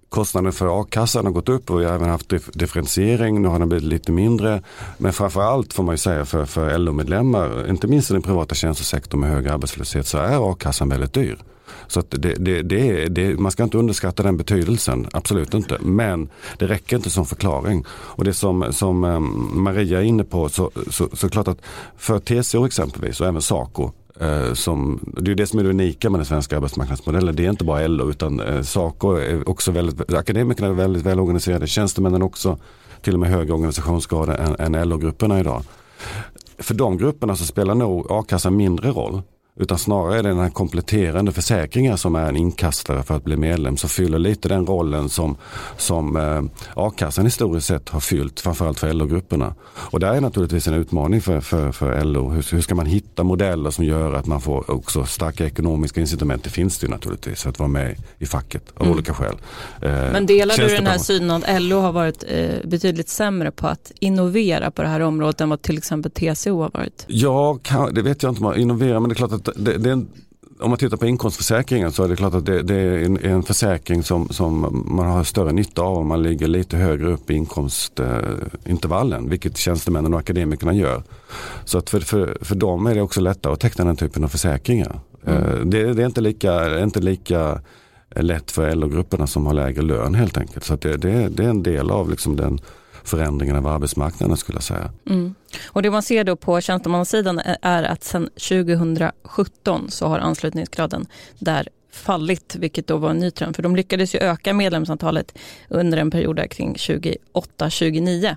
kostnaden 0.10 0.54
för 0.54 0.82
a-kassan 0.82 1.26
har 1.26 1.32
gått 1.32 1.50
upp 1.50 1.72
och 1.72 1.82
vi 1.82 1.86
har 1.86 1.94
även 1.94 2.10
haft 2.10 2.34
differentiering. 2.54 3.42
Nu 3.42 3.48
har 3.48 3.60
den 3.60 3.70
blivit 3.70 3.88
lite 3.88 4.12
mindre. 4.12 4.62
Men 4.98 5.14
framförallt 5.14 5.74
får 5.74 5.84
man 5.84 5.94
ju 5.94 5.98
säga 5.98 6.26
för, 6.26 6.46
för 6.46 6.78
LO-medlemmar, 6.78 7.70
inte 7.70 7.88
minst 7.88 8.10
i 8.10 8.14
den 8.14 8.22
privata 8.22 8.56
tjänstesektorn 8.56 9.20
med 9.20 9.30
hög 9.30 9.48
arbetslöshet, 9.48 10.08
så 10.08 10.18
är 10.18 10.52
a-kassan 10.52 10.90
väldigt 10.90 11.14
dyr. 11.14 11.38
Så 11.88 12.00
att 12.00 12.12
det, 12.12 12.34
det, 12.40 12.62
det, 12.62 13.08
det, 13.08 13.40
man 13.40 13.52
ska 13.52 13.64
inte 13.64 13.78
underskatta 13.78 14.24
den 14.24 14.38
betydelsen, 14.38 15.08
absolut 15.14 15.54
inte. 15.54 15.78
Men 15.82 16.30
det 16.58 16.68
räcker 16.68 16.96
inte 16.96 17.10
som 17.10 17.26
förklaring. 17.26 17.86
Och 17.90 18.24
det 18.24 18.34
som, 18.34 18.74
som 18.74 19.04
eh, 19.04 19.20
Maria 19.60 20.00
är 20.00 20.04
inne 20.04 20.24
på, 20.24 20.50
så, 20.50 20.72
så, 20.90 21.10
så 21.14 21.30
klart 21.30 21.48
att 21.48 21.62
för 21.98 22.20
TCO 22.20 22.66
exempelvis 22.66 23.22
och 23.22 23.28
även 23.28 23.42
SACO 23.42 23.92
Eh, 24.20 24.54
som, 24.54 25.00
det 25.18 25.32
är 25.32 25.36
det 25.36 25.48
som 25.48 25.60
är 25.60 25.64
det 25.64 25.70
unika 25.70 26.10
med 26.10 26.20
den 26.20 26.26
svenska 26.26 26.58
arbetsmarknadsmodellen. 26.58 27.36
Det 27.36 27.46
är 27.46 27.50
inte 27.50 27.64
bara 27.64 27.88
LO 27.88 28.10
utan 28.10 28.40
eh, 28.40 28.62
SACO 28.62 29.12
är 29.12 29.50
också 29.50 29.72
väldigt, 29.72 30.14
akademikerna 30.14 30.68
är 30.68 30.74
väldigt 30.74 31.04
välorganiserade, 31.04 31.68
tjänstemännen 31.68 32.22
också 32.22 32.58
till 33.02 33.14
och 33.14 33.20
med 33.20 33.30
högre 33.30 33.54
organisationsgrad 33.54 34.30
än, 34.30 34.76
än 34.76 34.90
LO-grupperna 34.90 35.40
idag. 35.40 35.64
För 36.58 36.74
de 36.74 36.98
grupperna 36.98 37.36
så 37.36 37.46
spelar 37.46 37.76
nog 37.76 38.08
a-kassan 38.10 38.56
mindre 38.56 38.90
roll. 38.90 39.22
Utan 39.60 39.78
snarare 39.78 40.20
är 40.20 40.24
det 40.24 40.30
den 40.30 40.40
här 40.40 40.50
kompletterande 40.50 41.32
försäkringen 41.32 41.98
som 41.98 42.16
är 42.16 42.30
en 42.30 42.36
inkastare 42.36 43.04
för 43.04 43.16
att 43.16 43.24
bli 43.24 43.38
medlem 43.38 43.78
som 43.78 43.90
fyller 43.90 44.20
lite 44.20 44.50
den 44.50 44.66
rollen 44.66 45.10
som, 45.10 45.38
som 45.78 46.16
eh, 46.16 46.44
a-kassan 46.76 47.26
historiskt 47.26 47.68
sett 47.68 47.90
har 47.90 48.00
fyllt, 48.00 48.40
framförallt 48.40 48.80
för 48.80 48.94
LO-grupperna. 48.94 49.54
Och 49.76 50.00
det 50.00 50.08
är 50.08 50.22
naturligtvis 50.22 50.68
en 50.68 50.74
utmaning 50.74 51.22
för, 51.22 51.42
för, 51.42 51.72
för 51.72 52.04
LO. 52.04 52.30
Hur, 52.30 52.52
hur, 52.52 52.62
ska 52.62 52.76
man 52.76 52.86
hitta 52.86 53.24
modeller 53.24 53.72
som 53.72 53.86
gör 53.86 54.14
att 54.14 54.26
man 54.26 54.42
får 54.42 54.72
också 54.72 55.06
starka 55.06 55.46
ekonomiska 55.46 56.02
incitament? 56.02 56.44
Det 56.44 56.50
finns 56.50 56.80
det 56.80 56.86
ju 56.86 56.92
naturligtvis 56.92 57.46
att 57.46 57.60
vara 57.60 57.70
med 57.70 57.96
i 58.20 58.26
facket 58.26 58.64
av 58.76 58.86
mm. 58.86 58.94
olika 58.94 59.14
skäl. 59.14 59.36
Eh, 59.82 59.90
Men 59.92 60.26
delar 60.26 60.58
du 60.58 60.68
den 60.68 60.88
här 60.88 60.98
synen 60.98 61.32
att 61.32 61.62
LO 61.62 61.80
har 61.80 61.92
varit 61.92 62.24
eh, 62.28 62.50
betydligt 62.64 63.10
sämre 63.10 63.52
på 63.52 63.68
att 63.68 63.92
innovera 64.00 64.72
på 64.72 64.82
det 64.82 64.88
här 64.88 65.00
området 65.00 65.42
än 65.42 65.50
vad 65.50 65.62
till 65.62 65.78
exempel 65.78 66.12
TCO 66.12 66.62
har 66.62 66.70
varit? 66.74 67.06
Ja, 67.08 67.60
det 67.92 68.02
vet 68.02 68.24
jag 68.24 68.32
inte 68.32 68.40
om 68.40 68.44
man 68.44 68.60
innoverar 68.60 69.00
men 69.00 69.10
det 69.10 69.14
är 69.14 69.16
klart 69.16 69.32
att 69.32 69.47
det, 69.56 69.78
det 69.78 69.92
en, 69.92 70.08
om 70.60 70.70
man 70.70 70.80
tittar 70.80 70.98
på 70.98 71.06
inkomstförsäkringen 71.06 71.92
så 71.92 72.04
är 72.04 72.08
det 72.08 72.16
klart 72.16 72.34
att 72.34 72.46
det, 72.46 72.62
det 72.64 72.76
är 72.76 73.06
en, 73.06 73.18
en, 73.18 73.44
försäkring 73.44 74.04
som, 74.04 74.30
som 74.30 74.84
man 74.88 75.06
har 75.06 75.24
större 75.24 75.52
nytta 75.52 75.82
av 75.82 75.98
om 75.98 76.08
man 76.08 76.24
ligger 76.24 76.48
lite 76.48 76.78
högre 76.78 77.12
upp 77.12 77.30
i 77.30 77.34
inkomstintervallen, 77.34 79.30
vilket 79.30 79.58
tjänstemännen 79.58 80.14
och 80.14 80.20
akademikerna 80.20 80.74
gör. 80.74 81.04
Så 81.66 81.78
att 81.78 81.90
för, 81.90 82.00
för, 82.00 82.38
för 82.42 82.56
dem 82.56 82.88
är 82.88 82.96
det 82.96 83.02
också 83.02 83.22
lättare 83.22 83.54
att 83.54 83.60
teckna 83.60 83.86
den 83.86 83.96
typen 83.96 84.24
av 84.24 84.28
försäkringar. 84.28 85.00
Mm. 85.26 85.44
Eh, 85.44 85.60
det, 85.66 85.94
det, 85.94 86.02
är 86.02 86.06
inte 86.06 86.22
lika, 86.22 86.80
inte 86.84 87.00
lika 87.00 87.62
lätt 88.16 88.52
för 88.52 88.76
LO-grupperna 88.76 89.28
som 89.28 89.46
har 89.46 89.54
lägre 89.54 89.82
lön 89.82 90.16
helt 90.16 90.38
enkelt. 90.38 90.66
Så 90.66 90.76
det, 90.76 90.98
det, 90.98 91.30
det 91.30 91.44
är 91.44 91.50
en 91.50 91.64
del 91.64 91.92
av 91.92 92.10
liksom 92.10 92.36
den 92.36 92.60
förändringen 93.08 93.56
av 93.56 93.68
arbetsmarknaden 93.68 94.38
skulle 94.38 94.56
jag 94.56 94.64
säga. 94.64 94.92
Mm. 95.10 95.36
Och 95.66 95.82
det 95.82 95.92
man 95.92 96.04
ser 96.04 96.24
då 96.24 96.36
på 96.36 96.62
tjänstemannasidan 96.62 97.42
är 97.62 97.84
att 97.84 98.04
sedan 98.04 98.30
2017 98.34 99.92
så 99.92 100.08
har 100.08 100.20
anslutningsgraden 100.20 101.06
där 101.40 101.68
fallit, 101.92 102.56
vilket 102.60 102.88
då 102.88 102.98
var 102.98 103.10
en 103.10 103.18
ny 103.18 103.32
trend. 103.32 103.56
För 103.56 103.64
de 103.64 103.76
lyckades 103.76 104.16
ju 104.16 104.20
öka 104.20 104.54
medlemsantalet 104.54 105.38
under 105.70 105.98
en 105.98 106.12
period 106.12 106.36
där 106.36 106.48
kring 106.48 106.74
2008-2009. 106.74 108.36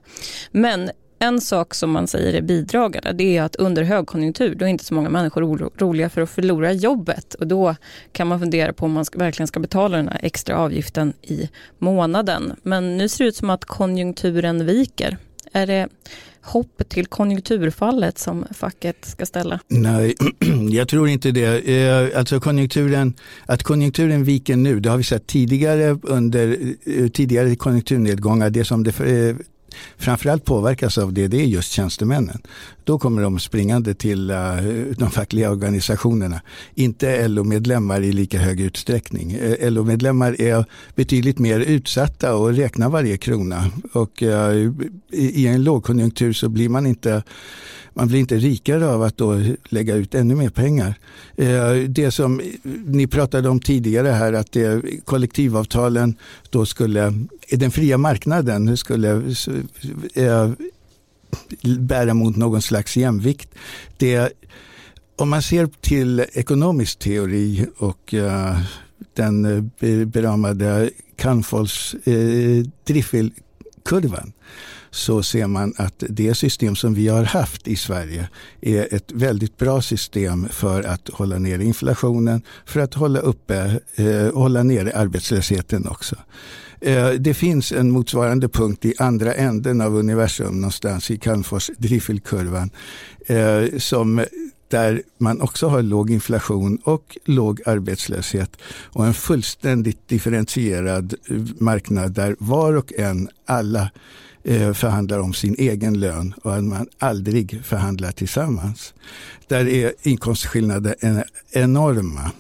Men 0.51 0.91
en 1.23 1.41
sak 1.41 1.75
som 1.75 1.91
man 1.91 2.07
säger 2.07 2.35
är 2.35 2.43
bidragande 2.43 3.13
det 3.13 3.37
är 3.37 3.43
att 3.43 3.57
under 3.57 3.83
högkonjunktur 3.83 4.55
då 4.55 4.65
är 4.65 4.69
inte 4.69 4.85
så 4.85 4.95
många 4.95 5.11
människor 5.11 5.45
oroliga 5.45 6.11
för 6.11 6.21
att 6.21 6.31
förlora 6.31 6.73
jobbet 6.73 7.35
och 7.35 7.47
då 7.47 7.77
kan 8.13 8.27
man 8.27 8.41
fundera 8.41 8.73
på 8.73 8.85
om 8.85 8.93
man 8.93 9.05
verkligen 9.15 9.47
ska 9.47 9.61
betala 9.61 9.97
den 9.97 10.09
här 10.09 10.21
extra 10.23 10.57
avgiften 10.57 11.13
i 11.23 11.49
månaden. 11.79 12.53
Men 12.63 12.97
nu 12.97 13.09
ser 13.09 13.25
det 13.25 13.29
ut 13.29 13.37
som 13.37 13.51
att 13.51 13.65
konjunkturen 13.65 14.67
viker. 14.67 15.17
Är 15.53 15.67
det 15.67 15.89
hopp 16.43 16.83
till 16.89 17.07
konjunkturfallet 17.07 18.19
som 18.19 18.45
facket 18.55 19.05
ska 19.05 19.27
ställa? 19.27 19.61
Nej, 19.69 20.15
jag 20.71 20.89
tror 20.89 21.09
inte 21.09 21.31
det. 21.31 21.69
Eh, 21.69 22.19
alltså 22.19 22.41
konjunkturen, 22.41 23.15
att 23.47 23.63
konjunkturen 23.63 24.25
viker 24.25 24.57
nu, 24.57 24.81
det 24.81 24.91
har 24.91 24.97
vi 24.97 25.05
sett 25.05 25.27
tidigare 25.27 25.99
under 26.03 26.59
eh, 26.85 27.09
tidigare 27.09 27.57
konjunkturnedgångar. 27.57 28.51
Det 28.51 28.65
som 28.65 28.85
det 28.85 29.01
eh, 29.01 29.37
framförallt 29.99 30.45
påverkas 30.45 30.99
av 30.99 31.13
det, 31.13 31.29
det 31.29 31.41
är 31.41 31.47
just 31.47 31.73
tjänstemännen. 31.73 32.43
Då 32.91 32.99
kommer 32.99 33.23
de 33.23 33.39
springande 33.39 33.95
till 33.95 34.31
uh, 34.31 34.37
de 34.99 35.11
fackliga 35.11 35.51
organisationerna. 35.51 36.41
Inte 36.75 37.29
LO-medlemmar 37.29 38.03
i 38.03 38.13
lika 38.13 38.39
hög 38.39 38.61
utsträckning. 38.61 39.33
Eh, 39.33 39.51
uh, 39.51 39.71
LO-medlemmar 39.71 40.41
är 40.41 40.65
betydligt 40.95 41.39
mer 41.39 41.61
utsatta 41.61 42.35
och 42.35 42.55
räknar 42.55 42.89
varje 42.89 43.17
krona. 43.17 43.71
Och 43.93 44.23
uh, 44.23 44.73
i, 45.11 45.43
i 45.43 45.47
en 45.47 45.65
lågkonjunktur 45.65 46.33
så 46.33 46.49
blir 46.49 46.69
man 46.69 46.87
inte 46.87 47.23
man 47.95 48.09
blir 48.09 48.21
inte 48.21 48.37
rikare 48.37 48.87
av 48.87 49.03
att 49.03 49.17
då 49.17 49.41
lägga 49.69 49.95
ut 49.95 50.15
ännu 50.15 50.35
mer 50.35 50.51
pengar. 50.51 50.95
Det 51.89 52.11
som 52.11 52.41
ni 52.87 53.07
pratade 53.07 53.49
om 53.49 53.61
tidigare 53.61 54.09
här 54.09 54.33
att 54.33 54.53
det, 54.53 54.83
kollektivavtalen 55.05 56.15
då 56.51 56.67
skulle, 56.67 57.15
den 57.51 57.71
fria 57.71 57.99
marknaden 57.99 58.77
skulle 58.77 59.23
bära 61.79 62.15
mot 62.15 62.37
någon 62.37 62.63
slags 62.63 62.97
jämvikt. 62.97 63.49
Det, 63.97 64.33
om 65.17 65.31
man 65.31 65.43
ser 65.43 65.67
till 65.81 66.25
ekonomisk 66.33 66.99
teori 66.99 67.67
och 67.79 68.15
uh, 68.15 68.61
den 69.15 69.45
eh, 69.81 70.05
beramade 70.07 70.91
Canfolls 71.17 71.95
uh, 72.07 72.15
eh, 72.15 72.65
Driffelkurvan 72.85 74.33
så 74.91 75.23
ser 75.23 75.47
man 75.47 75.75
att 75.77 76.05
det 76.09 76.35
system 76.35 76.77
som 76.77 76.95
vi 76.95 77.09
har 77.09 77.25
haft 77.25 77.69
i 77.69 77.77
Sverige 77.77 78.29
är 78.61 78.95
ett 78.95 79.13
väldigt 79.13 79.57
bra 79.57 79.83
system 79.83 80.49
för 80.49 80.83
att 80.83 81.09
hålla 81.09 81.39
ner 81.39 81.59
inflationen, 81.59 82.43
för 82.65 82.81
att 82.81 82.95
hålla 82.95 83.21
uppe, 83.21 83.81
eh, 83.95 84.35
hålla 84.35 84.63
ner 84.63 84.97
arbetslösheten 84.97 85.89
också. 85.89 86.17
Eh, 86.81 87.11
det 87.11 87.35
finns 87.35 87.73
en 87.73 87.91
motsvarande 87.91 88.49
punkt 88.49 88.85
i 88.85 88.95
andra 88.99 89.35
änden 89.35 89.81
av 89.81 89.97
universum 89.97 90.61
någonstans 90.61 91.11
i 91.11 91.19
Calmfors 91.19 91.71
Driffelkurvan 91.79 92.71
eh, 93.27 93.79
som 93.79 94.25
där 94.69 95.03
man 95.19 95.41
också 95.41 95.69
har 95.69 95.83
låg 95.83 96.11
inflation 96.11 96.79
och 96.85 97.19
låg 97.25 97.61
arbetslöshet 97.67 98.57
och 98.65 99.07
en 99.07 99.15
fullständigt 99.15 100.09
differentierad 100.09 101.15
eh, 101.31 101.37
marknad 101.59 102.13
där 102.13 102.37
var 102.39 102.75
och 102.75 102.93
en, 102.93 103.29
alla 103.47 103.91
förhandlar 104.75 105.19
om 105.19 105.35
sin 105.35 105.55
egen 105.59 106.01
lön 106.01 106.35
och 106.43 106.55
att 106.55 106.65
man 106.65 106.87
aldrig 106.99 107.65
förhandlar 107.65 108.13
tillsammans. 108.13 108.95
Där 109.49 109.69
är 109.69 109.93
inkomstskillnaderna 110.03 111.25
enorma. 111.53 112.31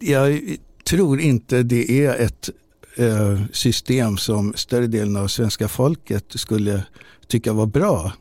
Jag 0.00 0.40
tror 0.84 1.20
inte 1.20 1.62
det 1.62 2.06
är 2.06 2.14
ett 2.14 2.50
Eh, 2.98 3.40
system 3.52 4.16
som 4.16 4.52
större 4.56 4.86
delen 4.86 5.16
av 5.16 5.28
svenska 5.28 5.68
folket 5.68 6.24
skulle 6.28 6.84
tycka 7.26 7.52
var 7.52 7.66
bra. 7.66 8.12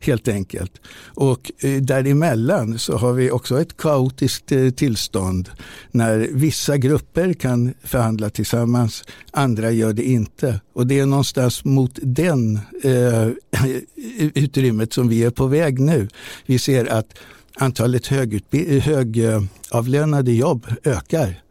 Helt 0.00 0.28
enkelt. 0.28 0.72
Och 1.14 1.52
eh, 1.58 1.82
däremellan 1.82 2.78
så 2.78 2.96
har 2.96 3.12
vi 3.12 3.30
också 3.30 3.60
ett 3.60 3.76
kaotiskt 3.76 4.52
eh, 4.52 4.70
tillstånd 4.70 5.50
när 5.90 6.28
vissa 6.32 6.76
grupper 6.76 7.32
kan 7.32 7.74
förhandla 7.82 8.30
tillsammans, 8.30 9.04
andra 9.30 9.70
gör 9.70 9.92
det 9.92 10.04
inte. 10.04 10.60
Och 10.72 10.86
det 10.86 10.98
är 10.98 11.06
någonstans 11.06 11.64
mot 11.64 11.98
den 12.02 12.60
eh, 12.82 13.28
utrymmet 14.34 14.92
som 14.92 15.08
vi 15.08 15.24
är 15.24 15.30
på 15.30 15.46
väg 15.46 15.80
nu. 15.80 16.08
Vi 16.46 16.58
ser 16.58 16.86
att 16.86 17.18
antalet 17.54 18.06
högavlönade 18.82 20.32
jobb 20.32 20.66
ökar 20.84 21.42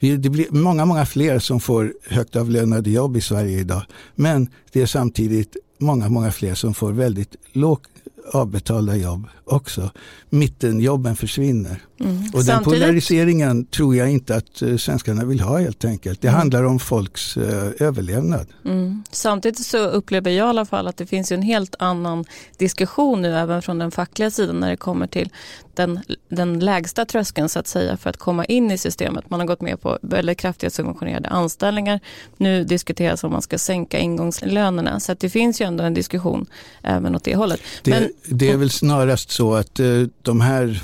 det 0.00 0.30
blir 0.30 0.46
många, 0.50 0.84
många 0.84 1.06
fler 1.06 1.38
som 1.38 1.60
får 1.60 1.94
högt 2.08 2.36
avlönade 2.36 2.90
jobb 2.90 3.16
i 3.16 3.20
Sverige 3.20 3.60
idag. 3.60 3.82
Men 4.14 4.48
det 4.72 4.82
är 4.82 4.86
samtidigt 4.86 5.56
många, 5.78 6.08
många 6.08 6.32
fler 6.32 6.54
som 6.54 6.74
får 6.74 6.92
väldigt 6.92 7.36
lågt 7.52 7.88
avbetalda 8.32 8.96
jobb 8.96 9.28
också. 9.44 9.90
Mittenjobben 10.30 11.16
försvinner. 11.16 11.82
Mm. 12.00 12.30
Och 12.34 12.44
den 12.44 12.64
polariseringen 12.64 13.64
tror 13.64 13.96
jag 13.96 14.10
inte 14.10 14.36
att 14.36 14.62
uh, 14.62 14.76
svenskarna 14.76 15.24
vill 15.24 15.40
ha 15.40 15.58
helt 15.58 15.84
enkelt. 15.84 16.20
Det 16.20 16.28
mm. 16.28 16.38
handlar 16.38 16.64
om 16.64 16.78
folks 16.78 17.36
uh, 17.36 17.44
överlevnad. 17.78 18.46
Mm. 18.64 19.04
Samtidigt 19.10 19.66
så 19.66 19.78
upplever 19.78 20.30
jag 20.30 20.46
i 20.46 20.48
alla 20.48 20.64
fall 20.64 20.86
att 20.86 20.96
det 20.96 21.06
finns 21.06 21.32
en 21.32 21.42
helt 21.42 21.74
annan 21.78 22.24
diskussion 22.58 23.22
nu 23.22 23.36
även 23.36 23.62
från 23.62 23.78
den 23.78 23.90
fackliga 23.90 24.30
sidan 24.30 24.60
när 24.60 24.70
det 24.70 24.76
kommer 24.76 25.06
till 25.06 25.30
den, 25.76 26.00
den 26.28 26.58
lägsta 26.58 27.04
tröskeln 27.04 27.48
så 27.48 27.58
att 27.58 27.66
säga 27.66 27.96
för 27.96 28.10
att 28.10 28.16
komma 28.16 28.44
in 28.44 28.70
i 28.70 28.78
systemet. 28.78 29.30
Man 29.30 29.40
har 29.40 29.46
gått 29.46 29.60
med 29.60 29.80
på 29.80 29.98
väldigt 30.02 30.38
kraftiga 30.38 30.70
subventionerade 30.70 31.28
anställningar. 31.28 32.00
Nu 32.36 32.64
diskuteras 32.64 33.24
om 33.24 33.32
man 33.32 33.42
ska 33.42 33.58
sänka 33.58 33.98
ingångslönerna 33.98 35.00
så 35.00 35.12
att 35.12 35.20
det 35.20 35.30
finns 35.30 35.60
ju 35.60 35.66
ändå 35.66 35.84
en 35.84 35.94
diskussion 35.94 36.46
även 36.82 37.16
åt 37.16 37.24
det 37.24 37.36
hållet. 37.36 37.60
Det, 37.82 37.90
Men, 37.90 38.38
det 38.38 38.50
är 38.50 38.56
väl 38.56 38.70
snarast 38.70 39.30
så 39.30 39.54
att 39.54 39.80
uh, 39.80 40.08
de 40.22 40.40
här 40.40 40.82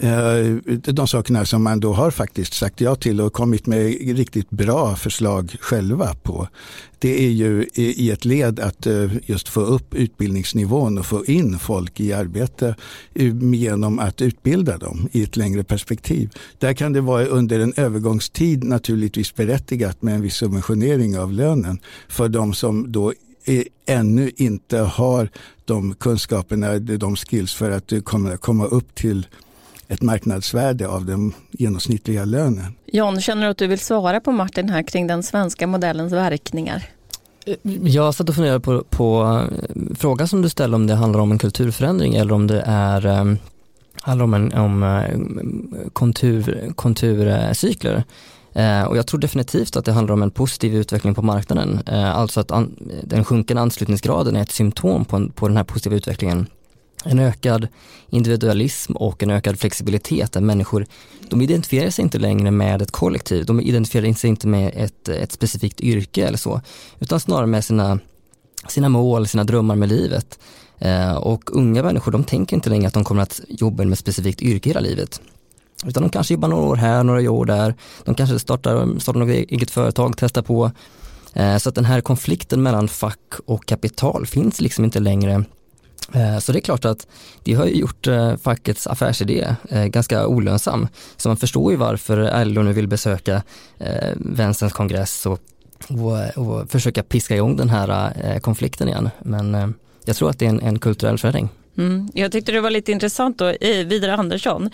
Eh, 0.00 0.56
de 0.92 1.08
sakerna 1.08 1.44
som 1.44 1.62
man 1.62 1.80
då 1.80 1.92
har 1.92 2.10
faktiskt 2.10 2.54
sagt 2.54 2.80
ja 2.80 2.94
till 2.94 3.20
och 3.20 3.32
kommit 3.32 3.66
med 3.66 4.16
riktigt 4.16 4.50
bra 4.50 4.96
förslag 4.96 5.56
själva 5.60 6.14
på. 6.22 6.48
Det 6.98 7.24
är 7.26 7.30
ju 7.30 7.66
i 7.74 8.10
ett 8.10 8.24
led 8.24 8.60
att 8.60 8.86
eh, 8.86 9.10
just 9.26 9.48
få 9.48 9.60
upp 9.60 9.94
utbildningsnivån 9.94 10.98
och 10.98 11.06
få 11.06 11.24
in 11.24 11.58
folk 11.58 12.00
i 12.00 12.12
arbete 12.12 12.74
eh, 13.14 13.34
genom 13.54 13.98
att 13.98 14.20
utbilda 14.22 14.78
dem 14.78 15.08
i 15.12 15.22
ett 15.22 15.36
längre 15.36 15.64
perspektiv. 15.64 16.30
Där 16.58 16.72
kan 16.72 16.92
det 16.92 17.00
vara 17.00 17.26
under 17.26 17.60
en 17.60 17.72
övergångstid 17.76 18.64
naturligtvis 18.64 19.34
berättigat 19.34 20.02
med 20.02 20.14
en 20.14 20.22
viss 20.22 20.36
subventionering 20.36 21.18
av 21.18 21.32
lönen 21.32 21.78
för 22.08 22.28
de 22.28 22.54
som 22.54 22.92
då 22.92 23.12
ännu 23.86 24.30
inte 24.36 24.78
har 24.78 25.28
de 25.64 25.94
kunskaperna, 25.94 26.78
de 26.78 27.16
skills 27.16 27.54
för 27.54 27.70
att 27.70 27.92
komma, 28.40 28.64
upp 28.64 28.94
till 28.94 29.26
ett 29.88 30.02
marknadsvärde 30.02 30.88
av 30.88 31.04
den 31.04 31.32
genomsnittliga 31.50 32.24
lönen. 32.24 32.74
John, 32.86 33.20
känner 33.20 33.42
du 33.42 33.48
att 33.48 33.58
du 33.58 33.66
vill 33.66 33.78
svara 33.78 34.20
på 34.20 34.32
Martin 34.32 34.68
här 34.68 34.82
kring 34.82 35.06
den 35.06 35.22
svenska 35.22 35.66
modellens 35.66 36.12
verkningar? 36.12 36.90
Jag 37.82 38.14
satt 38.14 38.28
och 38.28 38.34
funderade 38.34 38.60
på, 38.60 38.84
på 38.90 39.40
frågan 39.98 40.28
som 40.28 40.42
du 40.42 40.48
ställde 40.48 40.76
om 40.76 40.86
det 40.86 40.94
handlar 40.94 41.20
om 41.20 41.32
en 41.32 41.38
kulturförändring 41.38 42.14
eller 42.14 42.32
om 42.32 42.46
det 42.46 42.62
är 42.66 43.06
um, 43.06 43.38
handlar 44.00 44.24
om, 44.24 44.34
en, 44.34 44.52
om 44.52 45.90
kontur, 45.92 46.72
konturcykler. 46.74 48.04
Eh, 48.52 48.82
och 48.82 48.96
jag 48.96 49.06
tror 49.06 49.20
definitivt 49.20 49.76
att 49.76 49.84
det 49.84 49.92
handlar 49.92 50.14
om 50.14 50.22
en 50.22 50.30
positiv 50.30 50.74
utveckling 50.74 51.14
på 51.14 51.22
marknaden. 51.22 51.80
Eh, 51.86 52.16
alltså 52.16 52.40
att 52.40 52.50
an, 52.50 52.76
den 53.04 53.24
sjunkande 53.24 53.60
anslutningsgraden 53.60 54.36
är 54.36 54.42
ett 54.42 54.50
symptom 54.50 55.04
på, 55.04 55.28
på 55.34 55.48
den 55.48 55.56
här 55.56 55.64
positiva 55.64 55.96
utvecklingen. 55.96 56.46
En 57.08 57.18
ökad 57.18 57.68
individualism 58.10 58.92
och 58.92 59.22
en 59.22 59.30
ökad 59.30 59.58
flexibilitet 59.58 60.32
där 60.32 60.40
människor, 60.40 60.86
de 61.30 61.42
identifierar 61.42 61.90
sig 61.90 62.02
inte 62.02 62.18
längre 62.18 62.50
med 62.50 62.82
ett 62.82 62.90
kollektiv, 62.90 63.46
de 63.46 63.60
identifierar 63.60 64.12
sig 64.12 64.30
inte 64.30 64.46
med 64.46 64.72
ett, 64.76 65.08
ett 65.08 65.32
specifikt 65.32 65.80
yrke 65.80 66.26
eller 66.26 66.38
så, 66.38 66.60
utan 66.98 67.20
snarare 67.20 67.46
med 67.46 67.64
sina, 67.64 67.98
sina 68.68 68.88
mål, 68.88 69.26
sina 69.26 69.44
drömmar 69.44 69.76
med 69.76 69.88
livet. 69.88 70.38
Eh, 70.78 71.14
och 71.14 71.56
unga 71.56 71.82
människor, 71.82 72.12
de 72.12 72.24
tänker 72.24 72.56
inte 72.56 72.70
längre 72.70 72.88
att 72.88 72.94
de 72.94 73.04
kommer 73.04 73.22
att 73.22 73.40
jobba 73.48 73.84
med 73.84 73.92
ett 73.92 73.98
specifikt 73.98 74.42
yrke 74.42 74.70
hela 74.70 74.80
livet. 74.80 75.20
Utan 75.86 76.02
de 76.02 76.08
kanske 76.08 76.34
jobbar 76.34 76.48
några 76.48 76.64
år 76.64 76.76
här, 76.76 77.04
några 77.04 77.30
år 77.30 77.44
där. 77.44 77.74
De 78.04 78.14
kanske 78.14 78.38
startar, 78.38 78.98
startar 78.98 79.20
något 79.20 79.28
e-, 79.28 79.46
eget 79.48 79.70
företag, 79.70 80.14
testar 80.16 80.42
på. 80.42 80.70
Eh, 81.32 81.56
så 81.56 81.68
att 81.68 81.74
den 81.74 81.84
här 81.84 82.00
konflikten 82.00 82.62
mellan 82.62 82.88
fack 82.88 83.34
och 83.46 83.66
kapital 83.66 84.26
finns 84.26 84.60
liksom 84.60 84.84
inte 84.84 85.00
längre. 85.00 85.44
Eh, 86.14 86.38
så 86.38 86.52
det 86.52 86.58
är 86.58 86.60
klart 86.60 86.84
att 86.84 87.06
det 87.42 87.54
har 87.54 87.66
gjort 87.66 88.06
eh, 88.06 88.36
fackets 88.36 88.86
affärsidé 88.86 89.56
eh, 89.68 89.84
ganska 89.84 90.26
olönsam. 90.26 90.88
Så 91.16 91.28
man 91.28 91.36
förstår 91.36 91.72
ju 91.72 91.76
varför 91.78 92.44
LO 92.44 92.62
nu 92.62 92.72
vill 92.72 92.88
besöka 92.88 93.42
vänsterns 94.16 94.72
kongress 94.72 95.26
och, 95.26 95.40
och, 95.88 96.46
och 96.46 96.70
försöka 96.70 97.02
piska 97.02 97.36
igång 97.36 97.56
den 97.56 97.70
här 97.70 98.38
konflikten 98.38 98.88
igen. 98.88 99.10
Men 99.22 99.74
jag 100.04 100.16
tror 100.16 100.30
att 100.30 100.38
det 100.38 100.46
är 100.46 100.50
en, 100.50 100.60
en 100.60 100.78
kulturell 100.78 101.18
förändring. 101.18 101.48
Mm. 101.78 102.08
Jag 102.14 102.32
tyckte 102.32 102.52
det 102.52 102.60
var 102.60 102.70
lite 102.70 102.92
intressant 102.92 103.38
då, 103.38 103.54
Vidar 103.60 104.08
Andersson, 104.08 104.70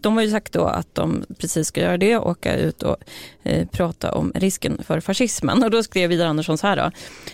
de 0.00 0.16
har 0.16 0.22
ju 0.22 0.30
sagt 0.30 0.52
då 0.52 0.64
att 0.64 0.94
de 0.94 1.24
precis 1.38 1.68
ska 1.68 1.80
göra 1.80 1.98
det, 1.98 2.16
åka 2.16 2.56
ut 2.56 2.82
och 2.82 2.96
eh, 3.46 3.66
prata 3.66 4.12
om 4.12 4.32
risken 4.34 4.80
för 4.86 5.00
fascismen. 5.00 5.62
Och 5.62 5.70
då 5.70 5.82
skrev 5.82 6.08
Vidar 6.08 6.26
Andersson 6.26 6.58
så 6.58 6.66
här 6.66 6.76
då, 6.76 6.90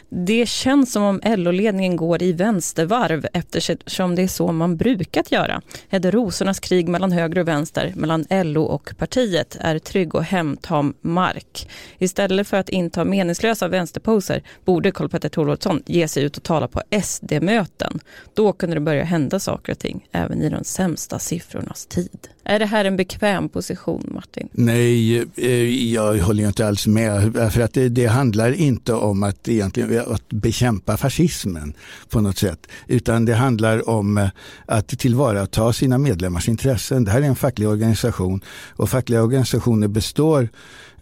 det 0.08 0.48
känns 0.48 0.92
som 0.92 1.02
om 1.02 1.20
LO-ledningen 1.24 1.96
går 1.96 2.22
i 2.22 2.32
vänstervarv 2.32 3.26
eftersom 3.32 4.14
det 4.14 4.22
är 4.22 4.28
så 4.28 4.52
man 4.52 4.76
brukat 4.76 5.32
göra. 5.32 5.62
Hedde 5.88 6.10
rosornas 6.10 6.60
krig 6.60 6.88
mellan 6.88 7.12
höger 7.12 7.38
och 7.38 7.48
vänster, 7.48 7.92
mellan 7.96 8.24
LO 8.30 8.62
och 8.62 8.90
partiet, 8.98 9.56
är 9.60 9.78
trygg 9.78 10.14
och 10.14 10.24
hemtam 10.24 10.94
mark. 11.00 11.68
Istället 11.98 12.48
för 12.48 12.56
att 12.56 12.68
inta 12.68 13.04
meningslösa 13.04 13.68
vänsterposer 13.68 14.42
borde 14.64 14.90
Karl-Petter 14.90 15.28
Thorwaldsson 15.28 15.82
ge 15.86 16.08
sig 16.08 16.24
ut 16.24 16.36
och 16.36 16.42
tala 16.42 16.68
på 16.68 16.82
SD-möten. 17.02 18.00
Då 18.34 18.52
kunde 18.52 18.76
det 18.76 18.80
börja 18.80 19.04
hända 19.04 19.40
saker 19.40 19.72
och 19.72 19.78
ting 19.78 20.08
även 20.12 20.42
i 20.42 20.48
de 20.48 20.64
sämsta 20.64 21.18
siffrornas 21.18 21.86
tid. 21.86 22.28
Är 22.44 22.58
det 22.58 22.66
här 22.66 22.84
en 22.84 22.96
bekväm 22.96 23.48
position 23.48 24.10
Martin? 24.14 24.48
Nej, 24.52 25.24
eh, 25.36 25.92
jag 25.92 26.18
håller 26.18 26.46
inte 26.46 26.66
alls 26.66 26.86
med. 26.86 27.32
För 27.52 27.60
att 27.60 27.74
det, 27.74 27.88
det, 27.88 28.06
handlar 28.06 28.52
inte 28.52 28.92
om 28.92 29.22
att, 29.22 29.48
egentligen, 29.48 29.96
eh, 29.96 30.02
att 30.10 30.28
bekämpa 30.28 30.96
fascismen 30.96 31.74
på 32.08 32.20
något 32.20 32.38
sätt. 32.38 32.66
Utan 32.86 33.24
det 33.24 33.34
handlar 33.34 33.88
om 33.88 34.18
eh, 34.18 34.28
att 34.66 34.88
tillvarata 34.88 35.72
sina 35.72 35.98
medlemmars 35.98 36.48
intressen. 36.48 37.04
Det 37.04 37.10
här 37.10 37.22
är 37.22 37.26
en 37.26 37.36
facklig 37.36 37.68
organisation 37.68 38.40
och 38.76 38.90
fackliga 38.90 39.22
organisationer 39.22 39.88
består 39.88 40.48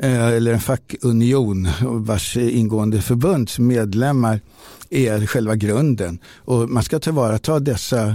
eller 0.02 0.52
en 0.52 0.60
fackunion 0.60 1.68
vars 1.80 2.36
ingående 2.36 3.02
förbunds 3.02 3.58
medlemmar 3.58 4.40
är 4.90 5.26
själva 5.26 5.56
grunden. 5.56 6.18
Och 6.36 6.70
man 6.70 6.82
ska 6.82 6.98
tillvarata 6.98 7.60
dessa, 7.60 8.14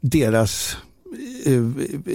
deras 0.00 0.76
Eh, 1.46 1.52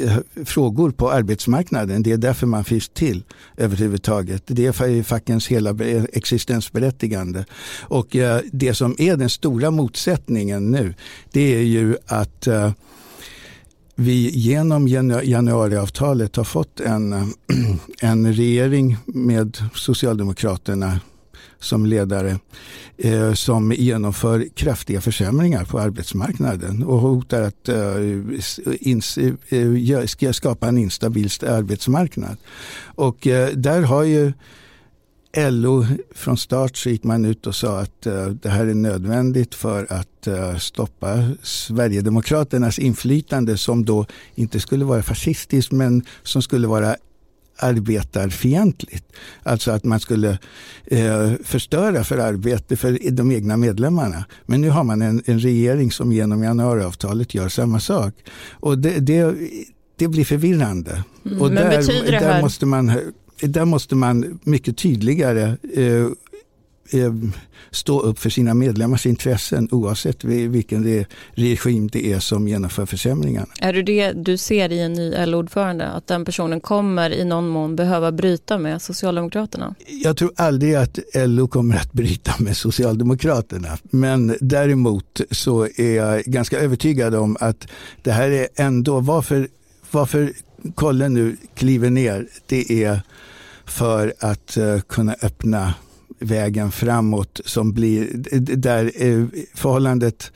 eh, 0.04 0.46
frågor 0.46 0.92
på 0.92 1.12
arbetsmarknaden. 1.12 2.04
Det 2.04 2.12
är 2.12 2.18
därför 2.18 2.48
man 2.48 2.64
finns 2.64 2.90
till 2.90 3.24
överhuvudtaget. 3.58 4.44
Det 4.46 4.66
är 4.66 5.04
fackens 5.04 5.48
hela 5.48 5.76
existensberättigande. 6.14 7.46
Och 7.82 8.16
eh, 8.16 8.42
det 8.52 8.74
som 8.74 8.96
är 8.98 9.18
den 9.18 9.30
stora 9.30 9.72
motsättningen 9.72 10.72
nu, 10.72 10.94
det 11.32 11.56
är 11.56 11.62
ju 11.62 11.98
att 12.06 12.48
vi 13.96 14.30
genom 14.30 14.88
januariavtalet 15.24 16.36
har 16.36 16.44
fått 16.44 16.80
en, 16.80 17.14
en 18.02 18.34
regering 18.34 18.98
med 19.06 19.58
Socialdemokraterna 19.74 21.00
som 21.60 21.86
ledare 21.86 22.40
eh, 22.98 23.34
som 23.34 23.72
genomför 23.72 24.48
kraftiga 24.56 25.02
försämringar 25.02 25.66
på 25.66 25.80
arbetsmarknaden 25.80 26.84
och 26.84 27.00
hotar 27.00 27.42
att 27.42 27.70
eh, 27.70 27.78
ins, 28.80 29.18
eh, 29.18 30.32
skapa 30.32 30.68
en 30.68 30.78
instabil 30.78 31.30
arbetsmarknad. 31.48 32.38
Och 32.96 33.28
eh, 33.28 33.50
där 33.50 33.82
har 33.82 34.04
ju 34.04 34.34
LO 35.38 35.86
från 36.16 36.38
start 36.38 36.78
så 36.78 36.90
gick 36.90 37.04
man 37.04 37.26
ut 37.26 37.48
och 37.48 37.56
sa 37.56 37.80
att 37.80 38.08
uh, 38.08 38.28
det 38.28 38.50
här 38.50 38.66
är 38.66 38.74
nödvändigt 38.74 39.56
för 39.56 39.94
att 39.94 40.28
uh, 40.28 40.58
stoppa 40.58 41.30
Sverigedemokraternas 41.44 42.80
inflytande 42.80 43.58
som 43.58 43.86
då 43.86 44.06
inte 44.36 44.60
skulle 44.60 44.86
vara 44.86 45.04
fascistiskt 45.04 45.72
men 45.72 46.06
som 46.24 46.42
skulle 46.42 46.68
vara 46.68 46.96
arbetarfientligt. 47.60 49.06
Alltså 49.44 49.72
att 49.72 49.84
man 49.84 50.00
skulle 50.00 50.38
eh, 50.86 51.32
förstöra 51.44 52.04
för 52.04 52.18
arbete 52.18 52.76
för 52.78 53.12
de 53.12 53.32
egna 53.32 53.58
medlemmarna. 53.58 54.26
Men 54.46 54.62
nu 54.62 54.70
har 54.70 54.84
man 54.84 55.02
en, 55.02 55.24
en 55.26 55.40
regering 55.40 55.92
som 55.92 56.12
genom 56.12 56.44
januariavtalet 56.44 57.34
gör 57.34 57.50
samma 57.50 57.80
sak. 57.80 58.14
Och 58.52 58.78
det, 58.78 59.00
det, 59.00 59.36
det 59.96 60.08
blir 60.08 60.26
förvirrande. 60.26 61.04
Mm, 61.26 61.42
och 61.42 61.52
där, 61.52 62.12
där, 62.12 62.42
måste 62.42 62.66
man, 62.66 62.92
där 63.42 63.66
måste 63.66 63.96
man 63.96 64.40
mycket 64.44 64.78
tydligare 64.78 65.58
eh, 65.74 66.08
stå 67.72 68.00
upp 68.00 68.20
för 68.20 68.30
sina 68.30 68.54
medlemmars 68.54 69.06
intressen 69.06 69.68
oavsett 69.72 70.24
vilken 70.24 71.06
regim 71.32 71.88
det 71.88 72.12
är 72.12 72.20
som 72.20 72.48
genomför 72.48 72.86
försämringarna. 72.86 73.48
Är 73.60 73.74
det 73.74 73.82
det 73.82 74.12
du 74.12 74.38
ser 74.38 74.72
i 74.72 74.80
en 74.80 74.94
ny 74.94 75.26
LO-ordförande? 75.26 75.88
Att 75.88 76.08
den 76.08 76.26
personen 76.26 76.62
kommer 76.62 77.14
i 77.14 77.26
någon 77.26 77.48
mån 77.48 77.76
behöva 77.76 78.12
bryta 78.12 78.58
med 78.58 78.82
Socialdemokraterna? 78.82 79.76
Jag 79.88 80.18
tror 80.18 80.32
aldrig 80.36 80.76
att 80.76 81.00
LO 81.14 81.48
kommer 81.48 81.76
att 81.76 81.94
bryta 81.94 82.34
med 82.40 82.58
Socialdemokraterna. 82.58 83.78
Men 83.84 84.36
däremot 84.42 85.22
så 85.32 85.68
är 85.76 85.96
jag 85.96 86.24
ganska 86.24 86.60
övertygad 86.60 87.16
om 87.16 87.38
att 87.40 87.68
det 88.04 88.12
här 88.12 88.30
är 88.30 88.48
ändå 88.56 89.00
varför, 89.00 89.48
varför 89.92 90.34
Kolle 90.76 91.10
nu 91.10 91.38
kliver 91.56 91.90
ner. 91.90 92.28
Det 92.46 92.84
är 92.84 93.02
för 93.66 94.14
att 94.20 94.58
uh, 94.58 94.80
kunna 94.80 95.16
öppna 95.22 95.74
vägen 96.20 96.72
framåt 96.72 97.42
som 97.46 97.74
blir 97.74 98.10
där 98.58 98.92
förhållandet 99.58 100.32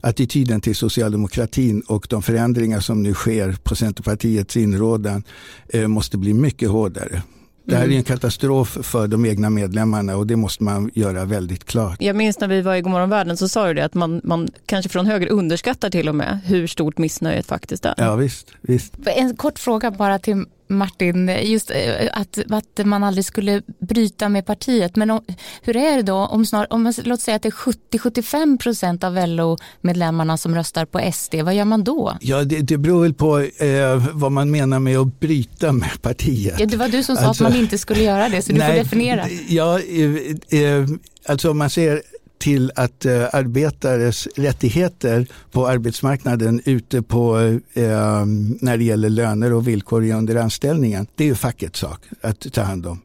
attityden 0.00 0.60
till 0.60 0.76
socialdemokratin 0.76 1.80
och 1.80 2.06
de 2.10 2.22
förändringar 2.22 2.80
som 2.80 3.02
nu 3.02 3.14
sker 3.14 3.52
på 3.62 3.76
Centerpartiets 3.76 4.56
inrådan 4.56 5.22
eh, 5.68 5.88
måste 5.88 6.18
bli 6.18 6.34
mycket 6.34 6.68
hårdare. 6.68 7.22
Det 7.64 7.74
här 7.74 7.82
är 7.82 7.86
mm. 7.86 7.98
en 7.98 8.04
katastrof 8.04 8.78
för 8.82 9.08
de 9.08 9.26
egna 9.26 9.50
medlemmarna 9.50 10.16
och 10.16 10.26
det 10.26 10.36
måste 10.36 10.64
man 10.64 10.90
göra 10.94 11.24
väldigt 11.24 11.64
klart. 11.64 12.02
Jag 12.02 12.16
minns 12.16 12.40
när 12.40 12.48
vi 12.48 12.62
var 12.62 12.74
i 12.74 12.80
Gomorron 12.80 13.10
världen 13.10 13.36
så 13.36 13.48
sa 13.48 13.66
du 13.66 13.74
det 13.74 13.84
att 13.84 13.94
man, 13.94 14.20
man 14.24 14.48
kanske 14.66 14.88
från 14.88 15.06
höger 15.06 15.28
underskattar 15.28 15.90
till 15.90 16.08
och 16.08 16.14
med 16.14 16.40
hur 16.44 16.66
stort 16.66 16.98
missnöjet 16.98 17.46
faktiskt 17.46 17.84
är. 17.84 17.94
Ja 17.96 18.16
visst, 18.16 18.52
visst. 18.60 18.94
En 19.06 19.36
kort 19.36 19.58
fråga 19.58 19.90
bara 19.90 20.18
till 20.18 20.44
Martin, 20.68 21.28
just 21.42 21.70
eh, 21.70 22.08
att, 22.12 22.38
att 22.50 22.86
man 22.86 23.04
aldrig 23.04 23.24
skulle 23.24 23.62
bryta 23.78 24.28
med 24.28 24.46
partiet. 24.46 24.96
Men 24.96 25.10
om, 25.10 25.20
hur 25.62 25.76
är 25.76 25.96
det 25.96 26.02
då 26.02 26.14
om, 26.14 26.46
snar, 26.46 26.72
om 26.72 26.82
man, 26.82 26.92
låt 27.04 27.20
säga 27.20 27.36
att 27.36 27.42
det 27.42 27.48
är 27.48 27.98
70-75 27.98 28.58
procent 28.58 29.04
av 29.04 29.26
LO-medlemmarna 29.28 30.36
som 30.36 30.54
röstar 30.54 30.84
på 30.84 31.12
SD, 31.12 31.34
vad 31.34 31.54
gör 31.54 31.64
man 31.64 31.84
då? 31.84 32.16
Ja, 32.20 32.44
det, 32.44 32.60
det 32.60 32.78
beror 32.78 33.02
väl 33.02 33.14
på 33.14 33.38
eh, 33.38 34.06
vad 34.12 34.32
man 34.32 34.50
menar 34.50 34.78
med 34.78 34.98
att 34.98 35.20
bryta 35.20 35.72
med 35.72 36.02
partiet. 36.02 36.60
Ja, 36.60 36.66
det 36.66 36.76
var 36.76 36.88
du 36.88 37.02
som 37.02 37.16
sa 37.16 37.22
alltså, 37.22 37.44
att 37.44 37.52
man 37.52 37.60
inte 37.60 37.78
skulle 37.78 38.02
göra 38.02 38.28
det, 38.28 38.42
så 38.42 38.52
du 38.52 38.58
nej, 38.58 38.68
får 38.68 38.84
definiera. 38.84 39.26
Ja, 39.48 39.80
eh, 39.80 40.60
eh, 40.60 40.86
alltså 41.26 41.50
om 41.50 41.58
man 41.58 41.70
ser 41.70 42.02
till 42.38 42.72
att 42.74 43.04
eh, 43.04 43.22
arbetares 43.32 44.28
rättigheter 44.36 45.26
på 45.50 45.66
arbetsmarknaden 45.68 46.60
ute 46.64 47.02
på 47.02 47.38
eh, 47.72 48.26
när 48.60 48.76
det 48.76 48.84
gäller 48.84 49.10
löner 49.10 49.52
och 49.52 49.68
villkor 49.68 50.10
under 50.10 50.36
anställningen. 50.36 51.06
Det 51.14 51.24
är 51.24 51.28
ju 51.28 51.34
fackets 51.34 51.78
sak 51.78 52.00
att 52.20 52.52
ta 52.52 52.62
hand 52.62 52.86
om. 52.86 53.00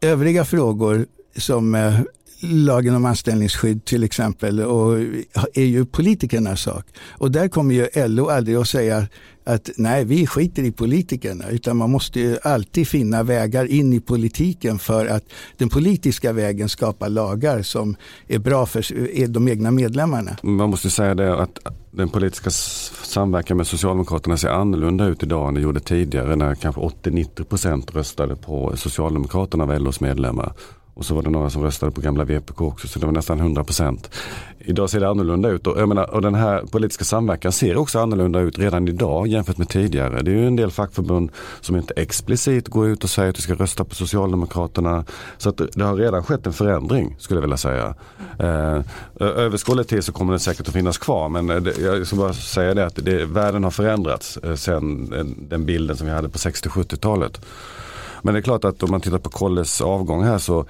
Övriga 0.00 0.44
frågor 0.44 1.06
som 1.36 1.74
eh, 1.74 2.00
lagen 2.40 2.94
om 2.94 3.04
anställningsskydd 3.04 3.84
till 3.84 4.04
exempel 4.04 4.60
och 4.60 4.98
är 5.54 5.64
ju 5.64 5.84
politikernas 5.84 6.60
sak. 6.60 6.84
Och 7.10 7.30
där 7.30 7.48
kommer 7.48 7.74
ju 7.74 8.08
LO 8.08 8.28
aldrig 8.28 8.56
att 8.56 8.68
säga 8.68 9.06
att 9.44 9.70
nej, 9.76 10.04
vi 10.04 10.26
skiter 10.26 10.62
i 10.62 10.72
politikerna, 10.72 11.48
utan 11.48 11.76
man 11.76 11.90
måste 11.90 12.20
ju 12.20 12.38
alltid 12.42 12.88
finna 12.88 13.22
vägar 13.22 13.64
in 13.64 13.92
i 13.92 14.00
politiken 14.00 14.78
för 14.78 15.06
att 15.06 15.24
den 15.56 15.68
politiska 15.68 16.32
vägen 16.32 16.68
skapa 16.68 17.08
lagar 17.08 17.62
som 17.62 17.96
är 18.26 18.38
bra 18.38 18.66
för 18.66 19.26
de 19.26 19.48
egna 19.48 19.70
medlemmarna. 19.70 20.36
Man 20.42 20.70
måste 20.70 20.90
säga 20.90 21.14
det 21.14 21.42
att 21.42 21.58
den 21.90 22.08
politiska 22.08 22.50
samverkan 22.50 23.56
med 23.56 23.66
Socialdemokraterna 23.66 24.36
ser 24.36 24.48
annorlunda 24.48 25.06
ut 25.06 25.22
idag 25.22 25.48
än 25.48 25.54
det 25.54 25.60
gjorde 25.60 25.80
tidigare 25.80 26.36
när 26.36 26.54
kanske 26.54 26.80
80-90% 26.80 27.92
röstade 27.92 28.36
på 28.36 28.72
Socialdemokraterna 28.76 29.64
av 29.64 29.80
LOs 29.80 30.00
medlemmar. 30.00 30.52
Och 30.96 31.04
så 31.04 31.14
var 31.14 31.22
det 31.22 31.30
några 31.30 31.50
som 31.50 31.62
röstade 31.62 31.92
på 31.92 32.00
gamla 32.00 32.24
VPK 32.24 32.60
också, 32.60 32.88
så 32.88 32.98
det 32.98 33.06
var 33.06 33.12
nästan 33.12 33.40
100 33.40 33.64
procent. 33.64 34.10
Idag 34.58 34.90
ser 34.90 35.00
det 35.00 35.08
annorlunda 35.08 35.48
ut 35.48 35.66
och, 35.66 35.80
jag 35.80 35.88
menar, 35.88 36.14
och 36.14 36.22
den 36.22 36.34
här 36.34 36.62
politiska 36.70 37.04
samverkan 37.04 37.52
ser 37.52 37.76
också 37.76 37.98
annorlunda 37.98 38.40
ut 38.40 38.58
redan 38.58 38.88
idag 38.88 39.26
jämfört 39.26 39.58
med 39.58 39.68
tidigare. 39.68 40.22
Det 40.22 40.30
är 40.30 40.34
ju 40.34 40.46
en 40.46 40.56
del 40.56 40.70
fackförbund 40.70 41.30
som 41.60 41.76
inte 41.76 41.94
explicit 41.96 42.68
går 42.68 42.88
ut 42.88 43.04
och 43.04 43.10
säger 43.10 43.28
att 43.28 43.34
du 43.34 43.42
ska 43.42 43.54
rösta 43.54 43.84
på 43.84 43.94
Socialdemokraterna. 43.94 45.04
Så 45.38 45.48
att 45.48 45.60
det 45.74 45.84
har 45.84 45.96
redan 45.96 46.22
skett 46.22 46.46
en 46.46 46.52
förändring 46.52 47.16
skulle 47.18 47.38
jag 47.38 47.42
vilja 47.42 47.56
säga. 47.56 47.94
Eh, 48.38 48.80
överskådlig 49.20 49.88
tid 49.88 50.04
så 50.04 50.12
kommer 50.12 50.32
det 50.32 50.38
säkert 50.38 50.68
att 50.68 50.74
finnas 50.74 50.98
kvar 50.98 51.28
men 51.28 51.50
eh, 51.50 51.56
det, 51.56 51.78
jag 51.78 52.06
ska 52.06 52.16
bara 52.16 52.32
säga 52.32 52.74
det 52.74 52.86
att 52.86 52.96
det, 52.96 53.24
världen 53.24 53.64
har 53.64 53.70
förändrats 53.70 54.36
eh, 54.36 54.54
sen 54.54 55.12
eh, 55.12 55.24
den 55.48 55.66
bilden 55.66 55.96
som 55.96 56.06
vi 56.06 56.12
hade 56.12 56.28
på 56.28 56.38
60-70-talet. 56.38 57.40
Men 58.22 58.34
det 58.34 58.40
är 58.40 58.42
klart 58.42 58.64
att 58.64 58.82
om 58.82 58.90
man 58.90 59.00
tittar 59.00 59.18
på 59.18 59.30
Kolles 59.30 59.80
avgång 59.80 60.24
här 60.24 60.38
så 60.38 60.66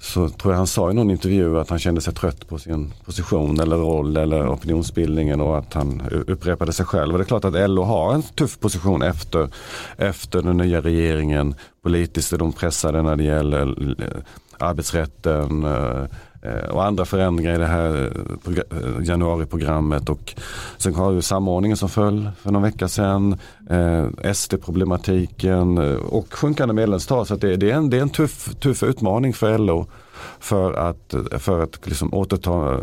så 0.00 0.28
tror 0.28 0.52
jag 0.52 0.58
han 0.58 0.66
sa 0.66 0.90
i 0.90 0.94
någon 0.94 1.10
intervju 1.10 1.58
att 1.58 1.70
han 1.70 1.78
kände 1.78 2.00
sig 2.00 2.14
trött 2.14 2.48
på 2.48 2.58
sin 2.58 2.92
position 3.04 3.60
eller 3.60 3.76
roll 3.76 4.16
eller 4.16 4.48
opinionsbildningen 4.48 5.40
och 5.40 5.58
att 5.58 5.74
han 5.74 6.02
upprepade 6.26 6.72
sig 6.72 6.86
själv. 6.86 7.12
Och 7.12 7.18
det 7.18 7.24
är 7.24 7.26
klart 7.26 7.44
att 7.44 7.70
LO 7.70 7.82
har 7.82 8.14
en 8.14 8.22
tuff 8.22 8.60
position 8.60 9.02
efter, 9.02 9.48
efter 9.96 10.42
den 10.42 10.56
nya 10.56 10.80
regeringen. 10.80 11.54
Politiskt 11.82 12.32
är 12.32 12.38
de 12.38 12.52
pressade 12.52 13.02
när 13.02 13.16
det 13.16 13.24
gäller 13.24 13.94
arbetsrätten, 14.58 15.64
Eh, 15.64 16.04
Eh, 16.42 16.70
och 16.70 16.84
andra 16.84 17.04
förändringar 17.04 17.54
i 17.54 17.58
det 17.58 17.66
här 17.66 18.12
eh, 18.46 18.58
eh, 18.58 19.04
januariprogrammet 19.04 20.08
och 20.08 20.34
sen 20.76 20.94
har 20.94 21.12
vi 21.12 21.22
samordningen 21.22 21.76
som 21.76 21.88
föll 21.88 22.30
för 22.40 22.50
någon 22.50 22.62
vecka 22.62 22.88
sedan, 22.88 23.36
eh, 23.70 24.32
SD-problematiken 24.32 25.78
och 25.98 26.34
sjunkande 26.34 26.74
medlemstal. 26.74 27.26
Så 27.26 27.36
det, 27.36 27.56
det, 27.56 27.70
är 27.70 27.74
en, 27.74 27.90
det 27.90 27.96
är 27.96 28.02
en 28.02 28.10
tuff, 28.10 28.54
tuff 28.54 28.82
utmaning 28.82 29.34
för 29.34 29.58
LO 29.58 29.86
för 30.38 30.72
att, 30.72 31.14
för 31.30 31.60
att 31.62 31.86
liksom 31.86 32.14
återta 32.14 32.80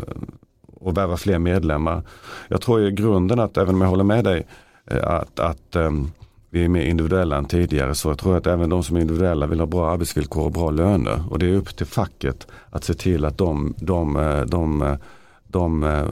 och 0.80 0.96
värva 0.96 1.16
fler 1.16 1.38
medlemmar. 1.38 2.02
Jag 2.48 2.60
tror 2.60 2.86
i 2.86 2.90
grunden 2.90 3.40
att, 3.40 3.56
även 3.56 3.74
om 3.74 3.80
jag 3.80 3.88
håller 3.88 4.04
med 4.04 4.24
dig, 4.24 4.46
att, 5.02 5.40
att 5.40 5.76
ehm, 5.76 6.10
vi 6.50 6.64
är 6.64 6.68
mer 6.68 6.82
individuella 6.82 7.36
än 7.36 7.44
tidigare 7.44 7.94
så 7.94 8.08
jag 8.08 8.18
tror 8.18 8.36
att 8.36 8.46
även 8.46 8.70
de 8.70 8.84
som 8.84 8.96
är 8.96 9.00
individuella 9.00 9.46
vill 9.46 9.60
ha 9.60 9.66
bra 9.66 9.90
arbetsvillkor 9.90 10.44
och 10.44 10.52
bra 10.52 10.70
löner. 10.70 11.24
Och 11.30 11.38
det 11.38 11.46
är 11.46 11.54
upp 11.54 11.76
till 11.76 11.86
facket 11.86 12.46
att 12.70 12.84
se 12.84 12.94
till 12.94 13.24
att 13.24 13.38
de, 13.38 13.74
de, 13.78 14.16
eh, 14.16 14.40
de, 14.40 14.82
eh, 14.82 14.96
de 15.48 15.82
eh, 15.84 16.04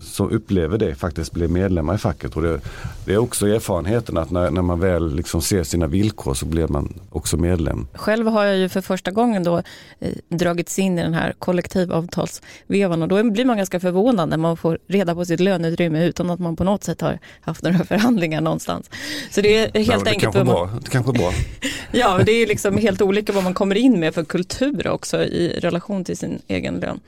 som 0.00 0.30
upplever 0.30 0.78
det 0.78 0.94
faktiskt 0.94 1.32
blir 1.32 1.48
medlemmar 1.48 1.94
i 1.94 1.98
facket. 1.98 2.36
Och 2.36 2.42
det, 2.42 2.60
det, 3.04 3.14
är 3.14 3.18
också 3.18 3.46
erfarenheten 3.46 4.16
att 4.16 4.30
när, 4.30 4.50
när 4.50 4.62
man 4.62 4.80
väl 4.80 5.14
liksom 5.14 5.42
ser 5.42 5.62
sina 5.62 5.86
villkor 5.86 6.34
så 6.34 6.46
blir 6.46 6.68
man 6.68 7.00
också 7.10 7.36
medlem. 7.36 7.86
Själv 7.94 8.26
har 8.26 8.44
jag 8.44 8.56
ju 8.56 8.68
för 8.68 8.80
första 8.80 9.10
gången 9.10 9.44
då 9.44 9.62
eh, 9.98 10.12
dragits 10.28 10.78
in 10.78 10.98
i 10.98 11.02
den 11.02 11.14
här 11.14 11.34
kollektivavtalsvevan 11.38 13.02
och 13.02 13.08
då 13.08 13.30
blir 13.30 13.44
man 13.44 13.56
ganska 13.56 13.80
förvånad 13.80 14.28
när 14.28 14.36
man 14.36 14.56
får 14.56 14.78
reda 14.86 15.14
på 15.14 15.24
sitt 15.24 15.40
löneutrymme 15.40 16.04
utan 16.04 16.30
att 16.30 16.40
man 16.40 16.56
på 16.56 16.64
något 16.64 16.84
sätt 16.84 17.00
har 17.00 17.18
haft 17.40 17.62
några 17.62 17.78
förhandlingar 17.84 18.40
någonstans. 18.40 18.90
Så 19.30 19.40
det 19.40 19.56
är 19.56 19.60
helt 19.60 19.88
ja, 19.88 19.98
det 20.04 20.10
enkelt. 20.10 20.22
Kanske 20.22 20.44
man... 20.44 20.46
bra. 20.46 20.70
Det 20.84 20.90
kanske 20.90 21.12
är 21.12 21.18
bra. 21.18 21.32
ja, 21.92 22.20
det 22.26 22.32
är 22.32 22.46
liksom 22.46 22.78
helt 22.78 23.02
olika 23.02 23.32
vad 23.32 23.44
man 23.44 23.54
kommer 23.54 23.76
in 23.76 24.00
med 24.00 24.14
för 24.14 24.24
kultur 24.24 24.88
också 24.88 25.22
i 25.22 25.58
relation 25.60 26.04
till 26.04 26.16
sin 26.16 26.42
egen 26.48 26.80
lön. 26.80 27.00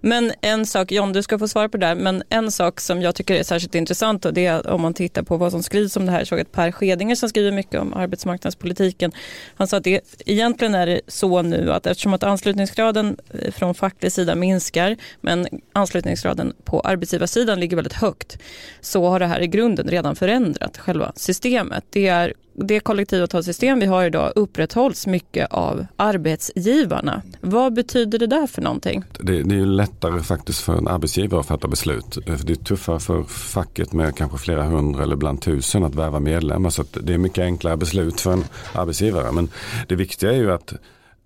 Men 0.00 0.32
en 0.40 0.66
sak, 0.66 0.92
John, 0.92 1.12
du 1.12 1.22
ska 1.22 1.38
få 1.38 1.48
svara 1.48 1.68
på 1.68 1.76
det 1.76 1.86
där, 1.86 1.94
men 1.94 2.22
en 2.28 2.50
sak 2.50 2.80
som 2.80 3.02
jag 3.02 3.14
tycker 3.14 3.34
är 3.34 3.42
särskilt 3.42 3.74
intressant 3.74 4.24
och 4.24 4.34
det 4.34 4.46
är 4.46 4.70
om 4.70 4.82
man 4.82 4.94
tittar 4.94 5.22
på 5.22 5.36
vad 5.36 5.50
som 5.50 5.62
skrivs 5.62 5.96
om 5.96 6.06
det 6.06 6.12
här. 6.12 6.18
Jag 6.18 6.28
såg 6.28 6.40
att 6.40 6.52
Per 6.52 6.72
Skedinger 6.72 7.14
som 7.14 7.28
skriver 7.28 7.52
mycket 7.52 7.80
om 7.80 7.94
arbetsmarknadspolitiken. 7.94 9.12
Han 9.56 9.68
sa 9.68 9.76
att 9.76 9.84
det, 9.84 10.00
egentligen 10.26 10.74
är 10.74 10.86
det 10.86 11.00
så 11.06 11.42
nu 11.42 11.72
att 11.72 11.86
eftersom 11.86 12.14
att 12.14 12.22
anslutningsgraden 12.22 13.16
eh, 13.30 13.52
från 13.52 13.74
facklig 13.74 14.12
sida 14.12 14.34
minskar 14.34 14.96
men 15.20 15.46
anslutningsgraden 15.72 16.52
på 16.64 16.80
arbetsgivarsidan 16.80 17.60
ligger 17.60 17.76
väldigt 17.76 17.92
högt 17.92 18.38
så 18.80 19.08
har 19.08 19.20
det 19.20 19.26
här 19.26 19.40
i 19.40 19.46
grunden 19.46 19.88
redan 19.88 20.16
förändrat 20.16 20.78
själva 20.78 21.12
systemet. 21.16 21.84
Det 21.90 22.06
är 22.06 22.34
det 22.60 22.80
kollektivavtalssystem 22.80 23.80
vi 23.80 23.86
har 23.86 24.04
idag 24.04 24.32
upprätthålls 24.34 25.06
mycket 25.06 25.52
av 25.52 25.86
arbetsgivarna. 25.96 27.22
Vad 27.40 27.72
betyder 27.72 28.18
det 28.18 28.26
där 28.26 28.46
för 28.46 28.62
någonting? 28.62 29.04
Det, 29.20 29.42
det 29.42 29.54
är 29.54 29.66
lättare 29.66 30.22
faktiskt 30.22 30.60
för 30.60 30.78
en 30.78 30.88
arbetsgivare 30.88 31.40
att 31.40 31.46
fatta 31.46 31.68
beslut. 31.68 32.18
Eh, 32.26 32.34
det 32.34 32.52
är 32.52 32.56
tuffare 32.56 33.00
för 33.00 33.22
facket 33.22 33.92
med 33.92 34.16
kanske 34.16 34.38
flera 34.38 34.62
hundra 34.62 35.02
eller 35.02 35.14
ibland 35.14 35.42
tusen 35.42 35.84
att 35.84 35.94
värva 35.94 36.20
medlemmar. 36.20 36.70
Så 36.70 36.84
det 36.92 37.14
är 37.14 37.18
mycket 37.18 37.42
enklare 37.42 37.76
beslut 37.76 38.20
för 38.20 38.32
en 38.32 38.44
arbetsgivare. 38.74 39.32
Men 39.32 39.48
det 39.88 39.94
viktiga 39.94 40.32
är 40.32 40.36
ju 40.36 40.52
att 40.52 40.72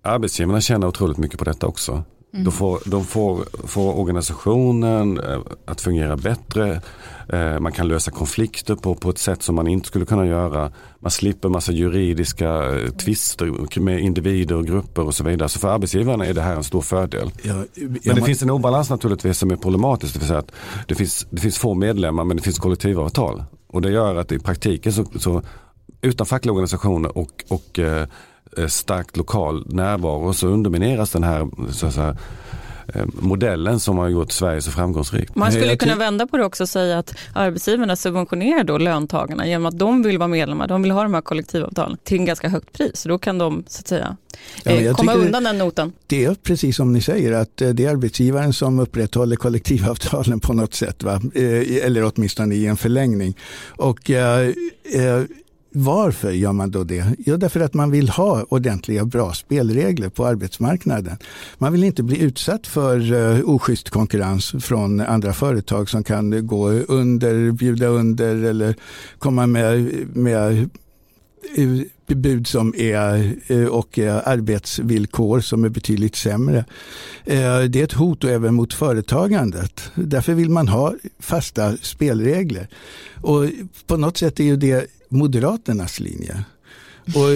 arbetsgivarna 0.01 0.61
tjänar 0.61 0.87
otroligt 0.87 1.17
mycket 1.17 1.39
på 1.39 1.45
detta 1.45 1.67
också. 1.67 2.03
Mm. 2.33 2.45
De, 2.45 2.51
får, 2.51 2.79
de 2.85 3.05
får, 3.05 3.45
får 3.67 3.99
organisationen 3.99 5.19
eh, 5.19 5.39
att 5.65 5.81
fungera 5.81 6.17
bättre. 6.17 6.81
Eh, 7.29 7.59
man 7.59 7.71
kan 7.71 7.87
lösa 7.87 8.11
konflikter 8.11 8.75
på, 8.75 8.95
på 8.95 9.09
ett 9.09 9.17
sätt 9.17 9.43
som 9.43 9.55
man 9.55 9.67
inte 9.67 9.87
skulle 9.87 10.05
kunna 10.05 10.25
göra. 10.25 10.71
Man 10.99 11.11
slipper 11.11 11.49
massa 11.49 11.71
juridiska 11.71 12.75
eh, 12.75 12.89
tvister 12.89 13.79
med 13.79 13.99
individer 13.99 14.55
och 14.55 14.65
grupper 14.65 15.05
och 15.05 15.15
så 15.15 15.23
vidare. 15.23 15.49
Så 15.49 15.59
för 15.59 15.67
arbetsgivarna 15.67 16.25
är 16.25 16.33
det 16.33 16.41
här 16.41 16.55
en 16.55 16.63
stor 16.63 16.81
fördel. 16.81 17.31
Ja, 17.43 17.53
ja, 17.53 17.63
men 17.75 17.99
det 18.03 18.15
man... 18.15 18.25
finns 18.25 18.41
en 18.41 18.49
obalans 18.49 18.89
naturligtvis 18.89 19.37
som 19.37 19.51
är 19.51 19.55
problematisk. 19.55 20.13
Det, 20.13 20.19
vill 20.19 20.27
säga 20.27 20.39
att 20.39 20.51
det, 20.87 20.95
finns, 20.95 21.27
det 21.29 21.41
finns 21.41 21.57
få 21.57 21.73
medlemmar 21.73 22.23
men 22.23 22.37
det 22.37 22.43
finns 22.43 22.59
kollektivavtal. 22.59 23.43
Och 23.67 23.81
det 23.81 23.91
gör 23.91 24.15
att 24.15 24.31
i 24.31 24.39
praktiken 24.39 24.93
så, 24.93 25.05
så 25.19 25.41
utan 26.01 26.25
fackliga 26.25 26.53
organisationer 26.53 27.17
och, 27.17 27.43
och 27.47 27.79
starkt 28.67 29.17
lokal 29.17 29.63
närvaro 29.67 30.33
så 30.33 30.47
undermineras 30.47 31.11
den 31.11 31.23
här 31.23 31.49
så 31.71 31.87
att 31.87 31.93
säga, 31.93 32.17
eh, 32.93 33.05
modellen 33.05 33.79
som 33.79 33.97
har 33.97 34.09
gjort 34.09 34.31
Sverige 34.31 34.61
så 34.61 34.71
framgångsrikt. 34.71 35.35
Man 35.35 35.51
skulle 35.51 35.75
kunna 35.75 35.95
vända 35.95 36.27
på 36.27 36.37
det 36.37 36.45
också 36.45 36.63
och 36.63 36.69
säga 36.69 36.99
att 36.99 37.15
arbetsgivarna 37.33 37.95
subventionerar 37.95 38.63
då 38.63 38.77
löntagarna 38.77 39.47
genom 39.47 39.65
att 39.65 39.79
de 39.79 40.03
vill 40.03 40.17
vara 40.17 40.27
medlemmar, 40.27 40.67
de 40.67 40.81
vill 40.81 40.91
ha 40.91 41.03
de 41.03 41.13
här 41.13 41.21
kollektivavtalen 41.21 41.97
till 42.03 42.17
en 42.17 42.25
ganska 42.25 42.49
högt 42.49 42.73
pris. 42.73 43.03
Då 43.03 43.17
kan 43.17 43.37
de 43.37 43.63
så 43.67 43.79
att 43.79 43.87
säga 43.87 44.17
ja, 44.63 44.71
eh, 44.71 44.93
komma 44.93 45.13
undan 45.13 45.43
den 45.43 45.57
noten. 45.57 45.93
Det 46.07 46.25
är 46.25 46.35
precis 46.35 46.75
som 46.75 46.93
ni 46.93 47.01
säger 47.01 47.31
att 47.31 47.57
det 47.57 47.79
är 47.79 47.89
arbetsgivaren 47.89 48.53
som 48.53 48.79
upprätthåller 48.79 49.35
kollektivavtalen 49.35 50.39
på 50.39 50.53
något 50.53 50.73
sätt, 50.73 51.03
va? 51.03 51.21
eller 51.83 52.11
åtminstone 52.15 52.55
i 52.55 52.65
en 52.65 52.77
förlängning. 52.77 53.37
Och 53.67 54.09
eh, 54.09 54.51
varför 55.73 56.31
gör 56.31 56.53
man 56.53 56.71
då 56.71 56.83
det? 56.83 57.05
Jo, 57.17 57.37
därför 57.37 57.59
att 57.59 57.73
man 57.73 57.91
vill 57.91 58.09
ha 58.09 58.43
ordentliga 58.49 59.05
bra 59.05 59.33
spelregler 59.33 60.09
på 60.09 60.25
arbetsmarknaden. 60.25 61.17
Man 61.57 61.71
vill 61.71 61.83
inte 61.83 62.03
bli 62.03 62.21
utsatt 62.21 62.67
för 62.67 63.11
uh, 63.11 63.49
oschysst 63.49 63.89
konkurrens 63.89 64.55
från 64.59 64.99
andra 64.99 65.33
företag 65.33 65.89
som 65.89 66.03
kan 66.03 66.47
gå 66.47 66.69
under, 66.69 67.51
bjuda 67.51 67.87
under 67.87 68.43
eller 68.43 68.75
komma 69.19 69.47
med, 69.47 69.93
med 70.15 70.69
bud 72.15 72.47
som 72.47 72.73
är, 72.77 73.35
eh, 73.47 73.65
och 73.65 73.99
eh, 73.99 74.21
arbetsvillkor 74.25 75.39
som 75.39 75.63
är 75.63 75.69
betydligt 75.69 76.15
sämre. 76.15 76.65
Eh, 77.25 77.59
det 77.59 77.79
är 77.79 77.83
ett 77.83 77.93
hot 77.93 78.23
även 78.23 78.53
mot 78.53 78.73
företagandet. 78.73 79.91
Därför 79.95 80.33
vill 80.33 80.49
man 80.49 80.67
ha 80.67 80.93
fasta 81.19 81.77
spelregler. 81.77 82.67
Och 83.21 83.45
på 83.87 83.97
något 83.97 84.17
sätt 84.17 84.39
är 84.39 84.43
ju 84.43 84.55
det 84.55 84.87
Moderaternas 85.09 85.99
linje. 85.99 86.43
Och, 87.07 87.29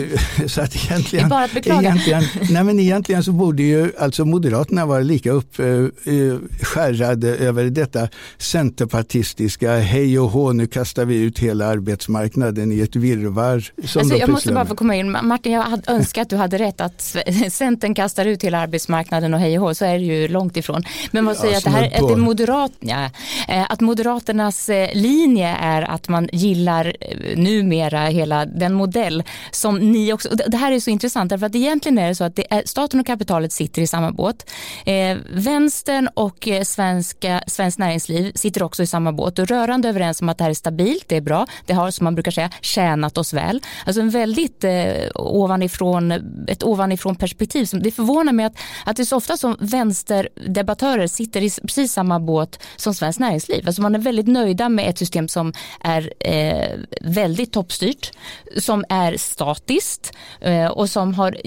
så 0.50 0.62
att 0.62 0.76
egentligen, 0.76 1.06
det 1.12 1.18
är 1.26 1.30
bara 1.30 1.44
att 1.44 1.54
beklaga. 1.54 1.82
Egentligen, 1.82 2.24
nej 2.50 2.64
men 2.64 2.80
egentligen 2.80 3.24
så 3.24 3.32
borde 3.32 3.64
ju 3.64 3.92
alltså 4.00 4.26
Moderaterna 4.26 4.86
vara 4.86 5.00
lika 5.00 5.32
uppskärrade 5.32 7.28
uh, 7.28 7.42
över 7.48 7.64
detta 7.64 8.08
centerpartistiska 8.38 9.78
hej 9.78 10.20
och 10.20 10.30
hå, 10.30 10.52
nu 10.52 10.68
kastar 10.68 11.06
vi 11.06 11.16
ut 11.16 11.40
hela 11.40 11.66
arbetsmarknaden 11.66 12.72
i 12.72 12.80
ett 12.80 12.96
virrvarr. 12.96 13.72
Som 13.88 14.02
alltså, 14.02 14.18
jag 14.18 14.30
måste 14.30 14.54
bara 14.54 14.66
få 14.66 14.76
komma 14.76 14.96
in, 14.96 15.18
Martin 15.24 15.52
jag 15.52 15.62
hade 15.62 15.92
önskat 15.92 16.28
att 16.28 16.30
du 16.30 16.36
hade 16.36 16.58
rätt 16.58 16.82
att 16.82 17.16
Centern 17.52 17.94
kastar 17.94 18.26
ut 18.26 18.44
hela 18.44 18.60
arbetsmarknaden 18.60 19.34
och 19.34 19.40
hej 19.40 19.60
och 19.60 19.68
hå, 19.68 19.74
så 19.74 19.86
är 19.86 19.94
det 19.94 20.06
ju 20.06 20.28
långt 20.28 20.58
ifrån. 20.58 20.84
Men 21.12 21.26
vad 21.26 21.38
säger 21.38 21.54
ja, 21.54 21.58
att, 21.58 21.64
det 21.64 21.70
här, 21.70 22.04
att, 22.04 22.08
det 22.08 22.16
moderat, 22.16 22.72
ja, 22.80 23.10
eh, 23.48 23.66
att 23.72 23.82
Moderaternas 23.82 24.70
eh, 24.70 24.90
linje 24.94 25.58
är 25.62 25.82
att 25.82 26.08
man 26.08 26.30
gillar 26.32 26.94
numera 27.36 28.06
hela 28.06 28.46
den 28.46 28.74
modell 28.74 29.24
som 29.58 29.92
ni 29.92 30.14
också, 30.14 30.30
det 30.48 30.58
här 30.58 30.72
är 30.72 30.80
så 30.80 30.90
intressant 30.90 31.30
därför 31.30 31.46
att 31.46 31.56
egentligen 31.56 31.98
är 31.98 32.08
det 32.08 32.16
så 32.16 32.24
att 32.24 32.36
det 32.36 32.54
är, 32.54 32.64
staten 32.66 33.00
och 33.00 33.06
kapitalet 33.06 33.54
sitter 33.54 33.82
i 33.82 33.88
samma 33.88 34.12
båt. 34.12 34.50
Eh, 34.86 35.18
vänstern 35.32 36.10
och 36.14 36.48
eh, 36.48 36.64
svenska, 36.64 37.44
svenskt 37.48 37.80
näringsliv 37.80 38.32
sitter 38.36 38.64
också 38.64 38.84
i 38.84 38.88
samma 38.88 39.12
båt 39.12 39.40
och 39.40 39.48
rörande 39.48 39.90
överens 39.90 40.22
om 40.22 40.30
att 40.30 40.38
det 40.38 40.44
här 40.44 40.52
är 40.52 40.54
stabilt, 40.56 41.06
det 41.08 41.16
är 41.16 41.22
bra, 41.22 41.48
det 41.66 41.74
har 41.74 41.92
som 41.92 42.04
man 42.04 42.16
brukar 42.16 42.32
säga 42.32 42.50
tjänat 42.62 43.18
oss 43.18 43.34
väl. 43.34 43.62
Alltså 43.86 44.02
en 44.02 44.10
väldigt 44.10 44.64
eh, 44.64 44.94
ovanifrån, 45.16 46.12
ett 46.48 46.64
ovanifrån 46.64 47.16
perspektiv. 47.16 47.68
Det 47.74 47.92
förvånar 47.92 48.34
mig 48.34 48.46
att, 48.46 48.58
att 48.86 48.96
det 48.96 49.04
är 49.04 49.06
så 49.06 49.18
ofta 49.18 49.38
som 49.38 49.56
vänsterdebattörer 49.60 51.08
sitter 51.08 51.42
i 51.42 51.50
precis 51.50 51.94
samma 51.94 52.20
båt 52.20 52.60
som 52.76 52.94
svenskt 52.94 53.20
näringsliv. 53.20 53.64
Alltså 53.68 53.82
man 53.82 53.96
är 53.96 54.00
väldigt 54.00 54.28
nöjda 54.28 54.70
med 54.70 54.90
ett 54.90 54.98
system 54.98 55.28
som 55.28 55.54
är 55.80 56.14
eh, 56.20 56.80
väldigt 57.02 57.54
toppstyrt, 57.54 58.12
som 58.58 58.86
är 58.90 59.18
statiskt 59.56 60.14
eh, 60.42 60.66
och 60.66 60.90
som 60.90 61.14
har, 61.14 61.38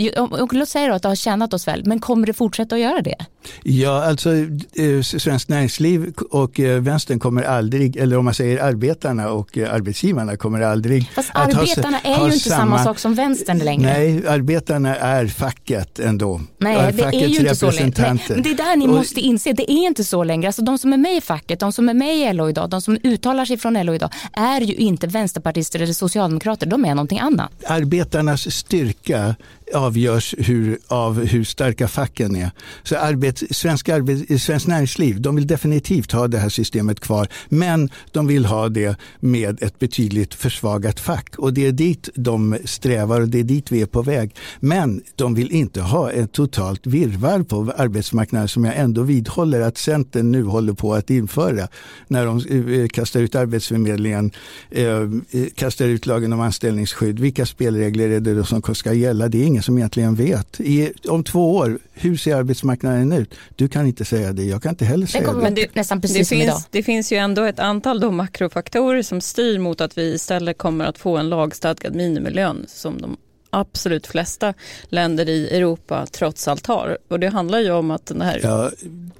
och 0.43 0.53
låt 0.53 0.69
säga 0.69 0.95
att 0.95 1.03
det 1.03 1.09
har 1.09 1.15
tjänat 1.15 1.55
oss 1.55 1.69
väl, 1.69 1.83
men 1.85 2.01
kommer 2.01 2.27
det 2.27 2.33
fortsätta 2.33 2.75
att 2.75 2.81
göra 2.81 3.01
det? 3.01 3.17
Ja, 3.63 4.05
alltså 4.05 4.31
eh, 4.33 5.03
Svenskt 5.03 5.49
Näringsliv 5.49 6.13
och 6.31 6.61
eh, 6.61 6.81
vänstern 6.81 7.19
kommer 7.19 7.43
aldrig, 7.43 7.97
eller 7.97 8.19
om 8.19 8.25
man 8.25 8.35
säger 8.35 8.63
arbetarna 8.63 9.31
och 9.31 9.59
arbetsgivarna 9.59 10.37
kommer 10.37 10.61
aldrig 10.61 11.11
Fast 11.15 11.31
att 11.35 11.55
arbetarna 11.55 11.99
ha, 12.05 12.15
är 12.15 12.29
ju 12.29 12.35
inte 12.35 12.49
samma, 12.49 12.85
sak 12.85 12.99
som 12.99 13.15
vänstern 13.15 13.59
längre. 13.59 13.93
Nej, 13.93 14.29
arbetarna 14.29 14.97
är 14.97 15.27
facket 15.27 15.99
ändå. 15.99 16.41
Nej, 16.59 16.93
det 16.93 17.03
är 17.03 17.13
ju 17.13 17.39
inte 17.39 17.55
så 17.55 17.71
längre. 17.71 18.19
Nej, 18.29 18.43
det 18.43 18.51
är 18.51 18.55
där 18.55 18.77
ni 18.77 18.87
och, 18.87 18.91
måste 18.91 19.21
inse, 19.21 19.53
det 19.53 19.73
är 19.73 19.87
inte 19.87 20.05
så 20.05 20.25
längre. 20.25 20.49
Alltså 20.49 20.63
de 20.63 20.79
som 20.79 20.93
är 20.93 20.97
med 20.97 21.17
i 21.17 21.21
facket, 21.21 21.61
de 21.61 21.73
som 21.73 21.89
är 21.89 21.95
med 21.95 22.17
i 22.17 22.33
LO 22.33 22.49
idag, 22.49 22.71
de 22.71 22.83
som 22.83 22.99
uttalar 23.03 23.45
sig 23.45 23.57
från 23.57 23.87
LO 23.87 23.95
idag, 23.95 24.11
är 24.33 24.61
ju 24.61 24.75
inte 24.75 25.07
vänsterpartister 25.07 25.83
eller 25.83 25.93
socialdemokrater, 25.93 26.67
de 26.67 26.85
är 26.85 26.95
någonting 26.95 27.19
annat. 27.19 27.51
Arbetarnas 27.91 28.55
styrka 28.55 29.35
avgörs 29.75 30.35
hur, 30.39 30.79
av 30.89 31.25
hur 31.25 31.45
starka 31.45 31.89
facken 31.89 32.37
är. 32.37 32.51
Så 32.83 32.97
arbet, 32.97 33.43
svensk, 33.51 33.89
arbet, 33.89 34.43
svensk 34.43 34.67
näringsliv 34.67 35.21
de 35.21 35.37
vill 35.37 35.47
definitivt 35.47 36.13
ha 36.13 36.29
det 36.29 36.39
här 36.39 36.49
systemet 36.49 37.01
kvar 37.01 37.29
men 37.49 37.91
de 38.13 38.27
vill 38.27 38.45
ha 38.45 38.69
det 38.69 38.97
med 39.21 39.63
ett 39.63 39.79
betydligt 39.79 40.35
försvagat 40.35 41.01
fack. 41.01 41.35
Och 41.39 41.55
det 41.55 41.67
är 41.67 41.73
dit 41.73 42.09
de 42.15 42.59
strävar 42.65 43.21
och 43.21 43.29
det 43.29 43.39
är 43.39 43.45
dit 43.45 43.73
vi 43.73 43.83
är 43.83 43.87
på 43.87 44.03
väg. 44.03 44.37
Men 44.61 45.03
de 45.17 45.35
vill 45.35 45.53
inte 45.53 45.81
ha 45.81 46.11
ett 46.11 46.33
totalt 46.33 46.87
virvar 46.87 47.43
på 47.43 47.73
arbetsmarknaden 47.77 48.49
som 48.49 48.65
jag 48.65 48.77
ändå 48.77 49.03
vidhåller 49.03 49.61
att 49.61 49.79
Centern 49.79 50.33
nu 50.33 50.43
håller 50.45 50.73
på 50.73 50.95
att 50.95 51.11
införa 51.11 51.69
när 52.09 52.27
de 52.27 52.39
eh, 52.39 52.89
kastar 52.89 53.21
ut 53.21 53.35
Arbetsförmedlingen, 53.35 54.31
eh, 54.71 54.87
eh, 54.87 55.07
kastar 55.55 55.87
ut 55.87 56.07
lagen 56.07 56.33
om 56.33 56.41
anställningsskydd. 56.41 57.21
Vilka 57.21 57.47
spelregler 57.81 58.11
är 58.11 58.21
det 58.21 58.45
som 58.45 58.75
ska 58.75 58.93
gälla? 58.93 59.29
Det 59.29 59.39
är 59.39 59.47
ingen 59.47 59.63
som 59.63 59.79
egentligen 59.79 60.15
vet. 60.15 60.61
I, 60.61 60.93
om 61.09 61.25
två 61.25 61.57
år, 61.57 61.79
hur 61.93 62.17
ser 62.17 62.37
arbetsmarknaden 62.37 63.13
ut? 63.13 63.35
Du 63.57 63.69
kan 63.69 63.87
inte 63.87 64.05
säga 64.05 64.33
det, 64.33 64.45
jag 64.45 64.63
kan 64.63 64.71
inte 64.71 64.85
heller 64.85 65.07
säga 65.07 65.33
det. 65.33 65.43
Men 65.43 65.55
det, 65.55 65.75
nästan 65.75 66.01
precis 66.01 66.29
det, 66.29 66.37
finns, 66.37 66.45
idag. 66.45 66.61
det 66.71 66.83
finns 66.83 67.13
ju 67.13 67.17
ändå 67.17 67.43
ett 67.43 67.59
antal 67.59 68.01
då 68.01 68.11
makrofaktorer 68.11 69.03
som 69.03 69.21
styr 69.21 69.59
mot 69.59 69.81
att 69.81 69.99
vi 69.99 70.15
istället 70.15 70.59
kommer 70.59 70.85
att 70.85 70.99
få 70.99 71.17
en 71.17 71.29
lagstadgad 71.29 71.95
minimilön 71.95 72.65
som 72.69 73.01
de 73.01 73.17
absolut 73.51 74.07
flesta 74.07 74.55
länder 74.89 75.29
i 75.29 75.57
Europa 75.57 76.07
trots 76.07 76.49
allt 76.49 76.67
har. 76.67 76.99
Och 77.09 77.21
det 77.21 77.29
handlar 77.29 77.59
ju 77.59 77.71
om 77.71 77.91
att 77.91 78.07
den 78.07 78.21
här... 78.21 78.41
Ja, 78.43 78.71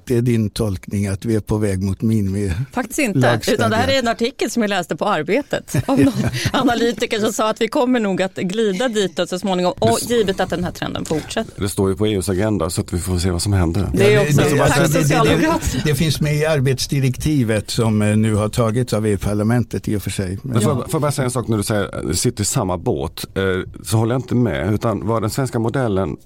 det 0.05 0.17
är 0.17 0.21
din 0.21 0.49
tolkning 0.49 1.07
att 1.07 1.25
vi 1.25 1.35
är 1.35 1.39
på 1.39 1.57
väg 1.57 1.83
mot 1.83 2.01
minimi 2.01 2.53
Faktiskt 2.71 2.99
inte, 2.99 3.39
utan 3.47 3.71
det 3.71 3.77
här 3.77 3.87
är 3.87 3.99
en 3.99 4.07
artikel 4.07 4.51
som 4.51 4.61
jag 4.61 4.69
läste 4.69 4.95
på 4.95 5.05
Arbetet 5.05 5.75
av 5.89 5.99
någon 5.99 6.13
analytiker 6.53 7.19
som 7.19 7.33
sa 7.33 7.49
att 7.49 7.61
vi 7.61 7.67
kommer 7.67 7.99
nog 7.99 8.21
att 8.21 8.35
glida 8.35 8.87
ditåt 8.87 9.29
så 9.29 9.39
småningom, 9.39 9.73
och 9.79 9.99
givet 10.01 10.39
att 10.39 10.49
den 10.49 10.63
här 10.63 10.71
trenden 10.71 11.05
fortsätter. 11.05 11.61
Det 11.61 11.69
står 11.69 11.89
ju 11.89 11.95
på 11.95 12.05
EUs 12.05 12.29
agenda 12.29 12.69
så 12.69 12.81
att 12.81 12.93
vi 12.93 12.99
får 12.99 13.19
se 13.19 13.31
vad 13.31 13.41
som 13.41 13.53
händer. 13.53 13.89
Det, 13.93 14.13
är 14.13 14.21
också, 14.21 14.41
det, 14.41 14.55
det, 14.55 14.63
alltså, 14.63 14.99
det, 14.99 15.39
det, 15.39 15.59
det, 15.85 15.95
finns 15.95 16.21
med 16.21 16.35
i 16.35 16.45
arbetsdirektivet 16.45 17.69
som 17.69 18.01
eh, 18.01 18.17
nu 18.17 18.33
har 18.33 18.49
tagits 18.49 18.93
av 18.93 19.05
EU-parlamentet 19.05 19.87
i 19.87 19.95
och 19.95 20.03
för 20.03 20.09
sig. 20.09 20.39
Men, 20.41 20.61
får, 20.61 20.75
får 20.75 20.87
jag 20.91 21.01
bara 21.01 21.11
säga 21.11 21.25
en 21.25 21.31
sak 21.31 21.47
när 21.47 21.57
du 21.57 21.63
säger 21.63 22.09
att 22.09 22.17
sitter 22.17 22.41
i 22.41 22.45
samma 22.45 22.77
båt, 22.77 23.25
eh, 23.37 23.43
så 23.83 23.97
håller 23.97 24.15
jag 24.15 24.20
inte 24.21 24.35
med. 24.35 24.73
Utan 24.73 25.07
vad 25.07 25.23
den 25.23 25.29
svenska 25.29 25.59
modellen 25.59 26.17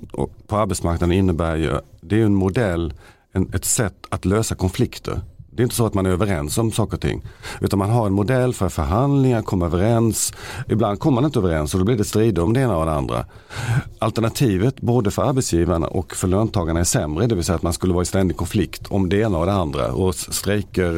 på 0.48 0.58
arbetsmarknaden 0.58 1.18
innebär 1.18 1.56
ju, 1.56 1.80
det 2.02 2.22
är 2.22 2.26
en 2.26 2.36
modell, 2.36 2.94
en, 3.32 3.50
ett 3.54 3.66
sätt 3.66 4.08
att 4.10 4.26
lösa 4.26 4.56
konflikter. 4.56 5.22
Det 5.56 5.62
är 5.62 5.64
inte 5.64 5.76
så 5.76 5.86
att 5.86 5.94
man 5.94 6.06
är 6.06 6.10
överens 6.10 6.58
om 6.58 6.72
saker 6.72 6.98
och 6.98 7.02
ting. 7.02 7.22
Utan 7.62 7.80
man 7.80 7.90
har 7.90 8.06
en 8.06 8.14
modell 8.14 8.54
för 8.54 8.70
förhandlingar, 8.70 9.42
komma 9.42 9.66
överens. 9.66 10.34
Ibland 10.68 11.00
kommer 11.00 11.16
man 11.16 11.26
inte 11.26 11.40
överens 11.40 11.74
och 11.74 11.80
då 11.80 11.86
blir 11.86 11.98
det 11.98 12.04
strider 12.04 12.44
om 12.44 12.54
det 12.54 12.60
ena 12.60 12.78
och 12.78 12.86
det 12.86 12.92
andra. 12.92 13.26
Alternativet 14.00 14.82
både 14.82 15.12
för 15.12 15.24
arbetsgivarna 15.24 15.88
och 15.88 16.16
för 16.16 16.28
löntagarna 16.28 16.80
är 16.80 16.84
sämre. 16.84 17.28
Det 17.28 17.36
vill 17.36 17.44
säga 17.44 17.56
att 17.56 17.62
man 17.62 17.74
skulle 17.74 17.94
vara 17.94 18.04
i 18.04 18.06
ständig 18.06 18.38
konflikt 18.38 18.88
om 18.88 19.10
det 19.10 19.18
ena 19.18 19.38
och 19.38 19.46
det 19.46 19.54
andra 19.54 19.92
och 19.92 20.16
strejker 20.16 20.92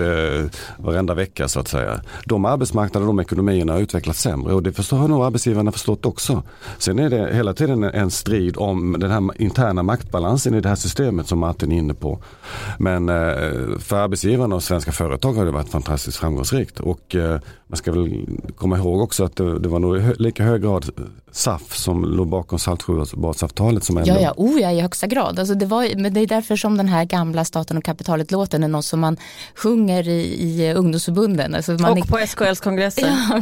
eh, 0.43 0.49
varenda 0.77 1.13
vecka 1.13 1.47
så 1.47 1.59
att 1.59 1.67
säga. 1.67 2.01
De 2.25 2.45
arbetsmarknaderna 2.45 3.09
och 3.09 3.15
de 3.15 3.21
ekonomierna 3.21 3.73
har 3.73 3.79
utvecklats 3.79 4.21
sämre 4.21 4.53
och 4.53 4.63
det 4.63 4.73
förstår 4.73 4.97
har 4.97 5.07
nog 5.07 5.23
arbetsgivarna 5.23 5.71
förstått 5.71 6.05
också. 6.05 6.43
Sen 6.77 6.99
är 6.99 7.09
det 7.09 7.35
hela 7.35 7.53
tiden 7.53 7.83
en 7.83 8.11
strid 8.11 8.57
om 8.57 8.95
den 8.99 9.11
här 9.11 9.41
interna 9.41 9.83
maktbalansen 9.83 10.53
i 10.53 10.61
det 10.61 10.69
här 10.69 10.75
systemet 10.75 11.27
som 11.27 11.39
Martin 11.39 11.71
är 11.71 11.77
inne 11.77 11.93
på. 11.93 12.19
Men 12.77 13.09
eh, 13.09 13.79
för 13.79 13.95
arbetsgivarna 13.95 14.46
Nederländerna 14.47 14.55
och 14.55 14.63
svenska 14.63 14.91
företag 14.91 15.33
har 15.33 15.45
det 15.45 15.51
varit 15.51 15.69
fantastiskt 15.69 16.17
framgångsrikt. 16.17 16.79
Och 16.79 17.15
eh, 17.15 17.39
man 17.67 17.77
ska 17.77 17.91
väl 17.91 18.25
komma 18.55 18.77
ihåg 18.77 19.01
också 19.01 19.23
att 19.23 19.35
det, 19.35 19.59
det 19.59 19.69
var 19.69 19.79
nog 19.79 19.97
i 19.97 20.13
lika 20.17 20.43
hög 20.43 20.61
grad 20.61 20.85
SAF 21.31 21.75
som 21.75 22.05
låg 22.05 22.27
bakom 22.27 22.59
Saltsjöbadsavtalet 22.59 23.83
som 23.83 23.97
ändå... 23.97 24.09
Ja, 24.09 24.19
ja, 24.19 24.33
oh, 24.37 24.61
ja, 24.61 24.71
i 24.71 24.81
högsta 24.81 25.07
grad. 25.07 25.39
Alltså 25.39 25.55
det, 25.55 25.65
var, 25.65 26.01
men 26.01 26.13
det 26.13 26.19
är 26.19 26.27
därför 26.27 26.55
som 26.55 26.77
den 26.77 26.87
här 26.87 27.05
gamla 27.05 27.45
staten 27.45 27.77
och 27.77 27.83
kapitalet-låten 27.83 28.63
är 28.63 28.67
något 28.67 28.85
som 28.85 28.99
man 28.99 29.17
sjunger 29.55 30.07
i, 30.07 30.21
i 30.41 30.73
ungdomsförbunden. 30.73 31.55
Alltså 31.55 31.71
man 31.71 31.91
och 31.91 31.97
är, 31.97 32.01
på 32.01 32.17
SKLs 32.27 32.59
kongresser. 32.59 33.07
Ja, 33.29 33.41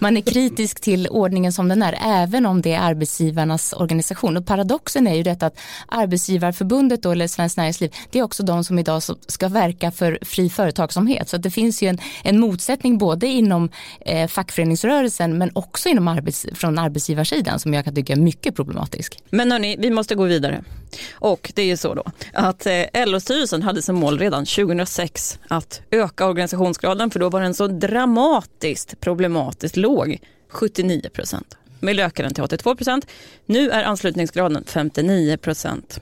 man 0.00 0.16
är 0.16 0.20
kritisk 0.20 0.80
till 0.80 1.08
ordningen 1.08 1.52
som 1.52 1.68
den 1.68 1.82
är, 1.82 1.98
även 2.02 2.46
om 2.46 2.62
det 2.62 2.72
är 2.72 2.80
arbetsgivarnas 2.80 3.72
organisation. 3.72 4.36
Och 4.36 4.46
paradoxen 4.46 5.06
är 5.06 5.14
ju 5.14 5.22
detta 5.22 5.46
att 5.46 5.58
Arbetsgivarförbundet 5.88 7.02
då, 7.02 7.10
eller 7.10 7.26
Svenskt 7.26 7.56
Näringsliv, 7.56 7.94
det 8.10 8.18
är 8.18 8.22
också 8.22 8.42
de 8.42 8.64
som 8.64 8.78
idag 8.78 9.02
ska 9.26 9.48
verka 9.48 9.90
för 9.90 10.18
fri 10.22 10.45
företagsamhet. 10.50 11.28
Så 11.28 11.36
det 11.36 11.50
finns 11.50 11.82
ju 11.82 11.88
en, 11.88 11.98
en 12.24 12.40
motsättning 12.40 12.98
både 12.98 13.26
inom 13.26 13.70
eh, 14.00 14.28
fackföreningsrörelsen 14.28 15.38
men 15.38 15.50
också 15.54 15.88
inom 15.88 16.08
arbets, 16.08 16.46
från 16.54 16.78
arbetsgivarsidan 16.78 17.58
som 17.58 17.74
jag 17.74 17.84
kan 17.84 17.94
tycka 17.94 18.12
är 18.12 18.16
mycket 18.16 18.56
problematisk. 18.56 19.18
Men 19.30 19.52
hörni, 19.52 19.76
vi 19.78 19.90
måste 19.90 20.14
gå 20.14 20.24
vidare. 20.24 20.64
Och 21.12 21.52
det 21.54 21.62
är 21.62 21.66
ju 21.66 21.76
så 21.76 21.94
då 21.94 22.04
att 22.32 22.66
eh, 22.66 23.06
LO-styrelsen 23.06 23.62
hade 23.62 23.82
som 23.82 23.96
mål 23.96 24.18
redan 24.18 24.46
2006 24.46 25.38
att 25.48 25.80
öka 25.90 26.26
organisationsgraden 26.26 27.10
för 27.10 27.20
då 27.20 27.28
var 27.28 27.40
den 27.40 27.54
så 27.54 27.66
dramatiskt 27.66 29.00
problematiskt 29.00 29.76
låg, 29.76 30.18
79 30.48 31.08
procent. 31.12 31.56
Vi 31.80 32.02
ökar 32.02 32.24
den 32.24 32.34
till 32.34 32.44
82 32.44 32.76
procent. 32.76 33.06
Nu 33.46 33.70
är 33.70 33.84
anslutningsgraden 33.84 34.64
59 34.66 35.36
procent. 35.36 36.00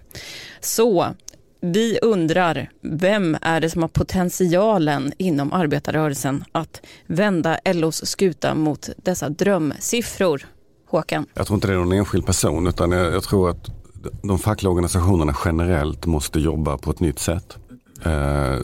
Så 0.60 1.14
vi 1.64 1.98
undrar, 2.02 2.70
vem 2.80 3.36
är 3.42 3.60
det 3.60 3.70
som 3.70 3.82
har 3.82 3.88
potentialen 3.88 5.12
inom 5.18 5.52
arbetarrörelsen 5.52 6.44
att 6.52 6.80
vända 7.06 7.58
LOs 7.64 8.06
skuta 8.06 8.54
mot 8.54 8.88
dessa 8.96 9.28
drömsiffror? 9.28 10.46
Håkan? 10.88 11.26
Jag 11.34 11.46
tror 11.46 11.54
inte 11.54 11.66
det 11.66 11.72
är 11.72 11.78
någon 11.78 11.92
enskild 11.92 12.26
person 12.26 12.66
utan 12.66 12.92
jag, 12.92 13.12
jag 13.12 13.22
tror 13.22 13.50
att 13.50 13.70
de 14.22 14.38
fackliga 14.38 14.70
organisationerna 14.70 15.36
generellt 15.44 16.06
måste 16.06 16.40
jobba 16.40 16.78
på 16.78 16.90
ett 16.90 17.00
nytt 17.00 17.18
sätt 17.18 17.56
eh, 18.04 18.58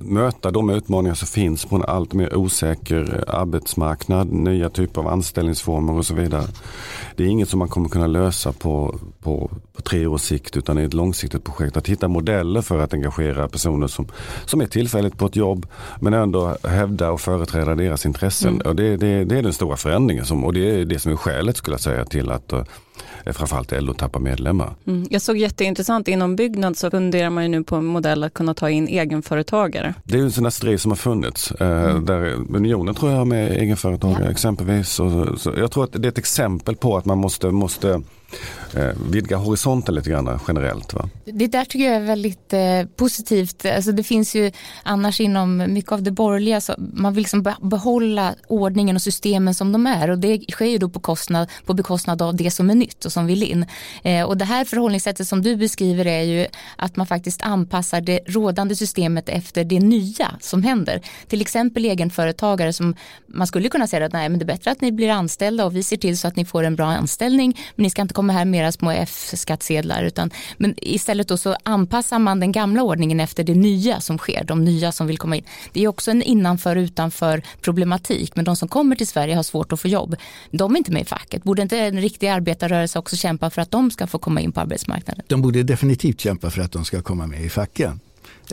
möta 0.00 0.50
de 0.50 0.70
utmaningar 0.70 1.14
som 1.14 1.28
finns 1.28 1.64
på 1.64 1.76
en 1.76 1.84
allt 1.84 2.12
mer 2.12 2.36
osäker 2.36 3.24
arbetsmarknad, 3.28 4.32
nya 4.32 4.70
typer 4.70 5.00
av 5.00 5.08
anställningsformer 5.08 5.92
och 5.92 6.06
så 6.06 6.14
vidare. 6.14 6.44
Det 7.16 7.24
är 7.24 7.28
inget 7.28 7.48
som 7.48 7.58
man 7.58 7.68
kommer 7.68 7.88
kunna 7.88 8.06
lösa 8.06 8.52
på, 8.52 8.98
på, 9.22 9.50
på 9.76 9.82
tre 9.82 10.06
års 10.06 10.20
sikt 10.20 10.56
utan 10.56 10.76
det 10.76 10.82
är 10.82 10.86
ett 10.86 10.94
långsiktigt 10.94 11.44
projekt. 11.44 11.76
Att 11.76 11.88
hitta 11.88 12.08
modeller 12.08 12.62
för 12.62 12.78
att 12.78 12.94
engagera 12.94 13.48
personer 13.48 13.86
som, 13.86 14.06
som 14.44 14.60
är 14.60 14.66
tillfälligt 14.66 15.18
på 15.18 15.26
ett 15.26 15.36
jobb 15.36 15.66
men 16.00 16.14
ändå 16.14 16.56
hävda 16.64 17.10
och 17.10 17.20
företräda 17.20 17.74
deras 17.74 18.06
intressen. 18.06 18.54
Mm. 18.54 18.66
Och 18.66 18.76
det, 18.76 18.96
det, 18.96 19.24
det, 19.24 19.38
är 19.38 19.42
den 19.42 19.52
stora 19.52 19.76
förändringen 19.76 20.24
som, 20.24 20.44
och 20.44 20.52
det 20.52 20.80
är 20.80 20.84
det 20.84 20.98
som 20.98 21.12
är 21.12 21.16
skälet 21.16 21.56
skulle 21.56 21.74
jag 21.74 21.80
säga 21.80 22.04
till 22.04 22.30
att 22.30 22.52
uh, 22.52 22.62
framförallt 23.32 23.72
LO 23.82 23.94
tappar 23.94 24.20
medlemmar. 24.20 24.74
Mm. 24.86 25.06
Jag 25.10 25.22
såg 25.22 25.36
jätteintressant 25.36 26.08
inom 26.08 26.36
byggnad 26.36 26.76
så 26.76 26.90
funderar 26.90 27.30
man 27.30 27.42
ju 27.42 27.48
nu 27.48 27.64
på 27.64 27.76
en 27.76 27.84
modell 27.84 28.24
att 28.24 28.34
kunna 28.34 28.54
ta 28.54 28.70
in 28.70 28.88
egenföretagare. 28.88 29.94
Det 30.04 30.14
är 30.14 30.18
ju 30.18 30.24
en 30.24 30.32
sån 30.32 30.44
här 30.44 30.50
strid 30.50 30.80
som 30.80 30.90
har 30.90 30.96
funnits. 30.96 31.52
Eh, 31.52 31.84
mm. 31.84 32.04
Där 32.04 32.32
Unionen 32.56 32.94
tror 32.94 33.12
jag 33.12 33.26
med 33.26 33.52
egenföretagare 33.52 34.24
ja. 34.24 34.30
exempelvis. 34.30 35.00
Och, 35.00 35.40
så, 35.40 35.52
jag 35.58 35.70
tror 35.70 35.84
att 35.84 35.92
det 35.92 36.08
är 36.08 36.10
ett 36.10 36.18
exempel 36.18 36.76
på 36.76 36.96
att 36.96 37.04
man 37.04 37.18
måste, 37.18 37.50
måste 37.50 38.02
eh, 38.74 38.90
vidga 39.10 39.36
horisonten 39.36 39.94
lite 39.94 40.10
grann 40.10 40.40
generellt. 40.48 40.92
Va? 40.92 41.08
Det 41.24 41.46
där 41.46 41.64
tycker 41.64 41.84
jag 41.84 41.96
är 41.96 42.00
väldigt 42.00 42.52
eh, 42.52 42.84
positivt. 42.96 43.66
Alltså 43.66 43.92
det 43.92 44.02
finns 44.02 44.34
ju 44.34 44.52
annars 44.82 45.20
inom 45.20 45.56
mycket 45.56 45.92
av 45.92 46.02
det 46.02 46.10
borgerliga, 46.10 46.60
så 46.60 46.74
man 46.78 47.14
vill 47.14 47.22
liksom 47.22 47.54
behålla 47.60 48.34
ordningen 48.48 48.96
och 48.96 49.02
systemen 49.02 49.54
som 49.54 49.72
de 49.72 49.86
är 49.86 50.10
och 50.10 50.18
det 50.18 50.44
sker 50.50 50.66
ju 50.66 50.78
då 50.78 50.88
på, 50.88 51.00
kostnad, 51.00 51.48
på 51.66 51.74
bekostnad 51.74 52.22
av 52.22 52.36
det 52.36 52.50
som 52.50 52.70
är 52.70 52.74
nytt 52.74 53.04
och 53.04 53.12
som 53.12 53.26
vill 53.26 53.42
in. 53.42 53.66
Eh, 54.02 54.24
och 54.24 54.36
det 54.36 54.44
här 54.44 54.64
förhållningssättet 54.64 55.28
som 55.28 55.42
du 55.42 55.56
beskriver 55.56 56.06
är 56.06 56.22
ju 56.22 56.46
att 56.76 56.96
man 56.96 57.06
faktiskt 57.06 57.42
anpassar 57.42 58.00
det 58.00 58.20
rådande 58.26 58.76
systemet 58.76 59.28
efter 59.28 59.64
det 59.64 59.80
nya 59.80 60.30
som 60.40 60.62
händer. 60.62 61.00
Till 61.26 61.40
exempel 61.40 61.84
egenföretagare 61.84 62.72
som 62.72 62.94
man 63.26 63.46
skulle 63.46 63.68
kunna 63.68 63.86
säga 63.86 64.06
att 64.06 64.12
nej 64.12 64.28
men 64.28 64.38
det 64.38 64.44
är 64.44 64.46
bättre 64.46 64.70
att 64.70 64.80
ni 64.80 64.92
blir 64.92 65.10
anställda 65.10 65.64
och 65.66 65.76
vi 65.76 65.82
ser 65.82 65.96
till 65.96 66.18
så 66.18 66.28
att 66.28 66.36
ni 66.36 66.44
får 66.44 66.64
en 66.64 66.76
bra 66.76 66.86
anställning 66.86 67.60
men 67.76 67.82
ni 67.82 67.90
ska 67.90 68.02
inte 68.02 68.14
kommer 68.18 68.34
här 68.34 68.44
mera 68.44 68.72
små 68.72 68.90
F-skattsedlar 68.90 70.02
utan 70.02 70.30
men 70.56 70.74
istället 70.76 71.28
då 71.28 71.36
så 71.36 71.56
anpassar 71.62 72.18
man 72.18 72.40
den 72.40 72.52
gamla 72.52 72.82
ordningen 72.82 73.20
efter 73.20 73.44
det 73.44 73.54
nya 73.54 74.00
som 74.00 74.18
sker, 74.18 74.44
de 74.44 74.64
nya 74.64 74.92
som 74.92 75.06
vill 75.06 75.18
komma 75.18 75.36
in. 75.36 75.44
Det 75.72 75.84
är 75.84 75.88
också 75.88 76.10
en 76.10 76.22
innanför 76.22 76.76
utanför 76.76 77.42
problematik 77.60 78.36
men 78.36 78.44
de 78.44 78.56
som 78.56 78.68
kommer 78.68 78.96
till 78.96 79.06
Sverige 79.06 79.34
har 79.34 79.42
svårt 79.42 79.72
att 79.72 79.80
få 79.80 79.88
jobb. 79.88 80.16
De 80.50 80.74
är 80.74 80.78
inte 80.78 80.92
med 80.92 81.02
i 81.02 81.04
facket. 81.04 81.42
Borde 81.42 81.62
inte 81.62 81.78
en 81.78 82.00
riktig 82.00 82.28
arbetarrörelse 82.28 82.98
också 82.98 83.16
kämpa 83.16 83.50
för 83.50 83.62
att 83.62 83.70
de 83.70 83.90
ska 83.90 84.06
få 84.06 84.18
komma 84.18 84.40
in 84.40 84.52
på 84.52 84.60
arbetsmarknaden? 84.60 85.24
De 85.28 85.42
borde 85.42 85.62
definitivt 85.62 86.20
kämpa 86.20 86.50
för 86.50 86.60
att 86.62 86.72
de 86.72 86.84
ska 86.84 87.02
komma 87.02 87.26
med 87.26 87.44
i 87.44 87.48
facken. 87.48 88.00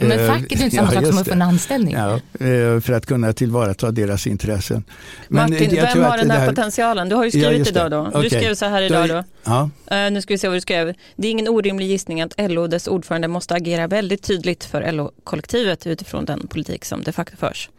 Men 0.01 0.19
eh, 0.19 0.27
facket 0.27 0.59
är 0.59 0.63
inte 0.63 0.75
samma 0.75 0.91
sak 0.91 1.05
som 1.05 1.17
att 1.17 1.27
få 1.27 1.33
en 1.33 1.41
anställning. 1.41 1.93
Ja, 1.93 2.13
eh, 2.13 2.79
för 2.79 2.91
att 2.91 3.05
kunna 3.05 3.33
tillvarata 3.33 3.91
deras 3.91 4.27
intressen. 4.27 4.83
Men 5.27 5.51
Martin, 5.51 5.69
vem 5.71 6.03
har 6.03 6.17
den 6.17 6.27
där 6.27 6.39
här... 6.39 6.47
potentialen? 6.47 7.09
Du 7.09 7.15
har 7.15 7.23
ju 7.23 7.31
skrivit 7.31 7.67
ja, 7.67 7.71
idag 7.71 7.91
då. 7.91 8.03
Du 8.03 8.17
okay. 8.17 8.29
skrev 8.29 8.55
så 8.55 8.65
här 8.65 8.81
idag 8.81 9.09
då. 9.09 9.23
Ja. 9.43 9.69
Uh, 9.91 10.11
nu 10.11 10.21
ska 10.21 10.33
vi 10.33 10.37
se 10.37 10.47
vad 10.47 10.57
du 10.57 10.61
skrev. 10.61 10.93
Det 11.15 11.27
är 11.27 11.31
ingen 11.31 11.47
orimlig 11.47 11.87
gissning 11.87 12.21
att 12.21 12.33
LO 12.37 12.61
och 12.61 12.69
dess 12.69 12.87
ordförande 12.87 13.27
måste 13.27 13.53
agera 13.53 13.87
väldigt 13.87 14.23
tydligt 14.23 14.63
för 14.63 14.91
LO-kollektivet 14.91 15.87
utifrån 15.87 16.25
den 16.25 16.47
politik 16.47 16.85
som 16.85 17.03
de 17.03 17.11
facto 17.11 17.37
förs. 17.37 17.69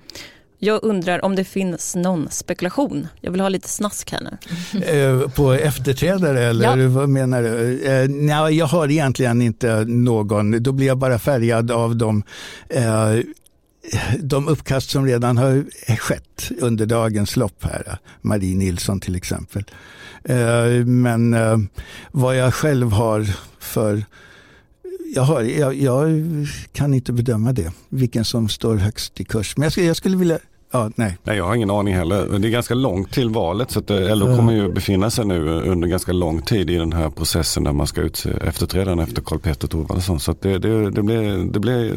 Jag 0.59 0.81
undrar 0.83 1.25
om 1.25 1.37
det 1.37 1.45
finns 1.45 1.97
någon 1.97 2.31
spekulation. 2.31 3.09
Jag 3.21 3.31
vill 3.31 3.41
ha 3.41 3.49
lite 3.49 3.69
snask 3.69 4.13
här 4.13 4.21
nu. 4.21 4.39
Eh, 4.85 5.29
på 5.29 5.53
efterträdare 5.53 6.45
eller 6.45 6.77
ja. 6.77 6.89
vad 6.89 7.09
menar 7.09 7.43
du? 7.43 7.83
Eh, 7.85 8.09
nej, 8.09 8.59
jag 8.59 8.67
har 8.67 8.91
egentligen 8.91 9.43
inte 9.43 9.85
någon. 9.85 10.63
Då 10.63 10.73
blir 10.73 10.87
jag 10.87 10.99
bara 10.99 11.19
färgad 11.19 11.71
av 11.71 11.97
de 11.97 12.23
eh, 12.69 13.19
de 14.19 14.49
uppkast 14.49 14.91
som 14.91 15.07
redan 15.07 15.37
har 15.37 15.65
skett 15.97 16.51
under 16.61 16.87
dagens 16.87 17.37
lopp 17.37 17.65
här. 17.65 17.99
Marie 18.21 18.57
Nilsson 18.57 19.01
till 19.01 19.17
exempel. 19.17 19.65
Men 20.85 21.37
vad 22.13 22.37
jag 22.37 22.55
själv 22.55 22.93
har 22.93 23.27
för 23.59 24.05
jag, 25.17 25.23
har, 25.23 25.43
jag, 25.43 25.75
jag, 25.75 26.09
kan 26.73 26.95
inte 26.95 27.13
bedöma 27.13 27.53
det, 27.53 27.73
vilken 27.89 28.25
som 28.25 28.49
står 28.49 28.77
högst 28.77 29.21
i 29.21 29.25
kurs. 29.25 29.57
Men 29.57 29.63
jag 29.63 29.73
skulle, 29.73 29.87
jag 29.87 29.97
skulle 29.97 30.17
vilja 30.17 30.39
Ja, 30.71 30.91
nej. 30.97 31.19
nej. 31.23 31.37
Jag 31.37 31.45
har 31.45 31.55
ingen 31.55 31.71
aning 31.71 31.95
heller. 31.95 32.39
Det 32.39 32.49
är 32.49 32.51
ganska 32.51 32.75
långt 32.75 33.13
till 33.13 33.31
valet 33.31 33.71
så 33.71 33.79
att 33.79 33.91
eh, 33.91 34.17
LO 34.17 34.37
kommer 34.37 34.53
ju 34.53 34.73
befinna 34.73 35.11
sig 35.11 35.27
nu 35.27 35.49
under 35.49 35.89
ganska 35.89 36.13
lång 36.13 36.43
tid 36.43 36.71
i 36.71 36.75
den 36.77 36.93
här 36.93 37.11
processen 37.11 37.65
där 37.65 37.73
man 37.73 37.87
ska 37.87 38.01
utse 38.01 38.31
efterträdaren 38.31 38.99
efter 38.99 39.23
Karl 39.23 39.39
Petter 39.39 39.69
Thorwaldsson. 39.69 40.21
Så 40.21 40.35
det, 40.41 40.59
det, 40.59 40.91
det, 40.91 41.03
blir, 41.03 41.53
det 41.53 41.61
blir 41.61 41.95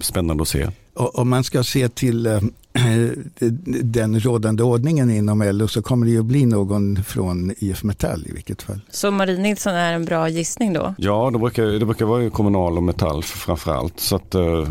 spännande 0.00 0.42
att 0.42 0.48
se. 0.48 0.68
Om 0.94 1.28
man 1.28 1.44
ska 1.44 1.64
se 1.64 1.88
till 1.88 2.26
äh, 2.26 2.40
den 3.82 4.20
rådande 4.20 4.62
ordningen 4.62 5.10
inom 5.10 5.42
LO 5.42 5.68
så 5.68 5.82
kommer 5.82 6.06
det 6.06 6.12
ju 6.12 6.22
bli 6.22 6.46
någon 6.46 7.04
från 7.04 7.54
IF 7.58 7.82
Metall 7.82 8.26
i 8.26 8.32
vilket 8.32 8.62
fall. 8.62 8.80
Så 8.90 9.10
Marie 9.10 9.38
Nilsson 9.38 9.74
är 9.74 9.92
en 9.92 10.04
bra 10.04 10.28
gissning 10.28 10.72
då? 10.72 10.94
Ja, 10.98 11.30
det 11.32 11.38
brukar, 11.38 11.64
det 11.64 11.86
brukar 11.86 12.04
vara 12.04 12.30
kommunal 12.30 12.76
och 12.76 12.82
Metall 12.82 13.22
framförallt. 13.22 14.00
Så 14.00 14.16
att, 14.16 14.34
äh, 14.34 14.68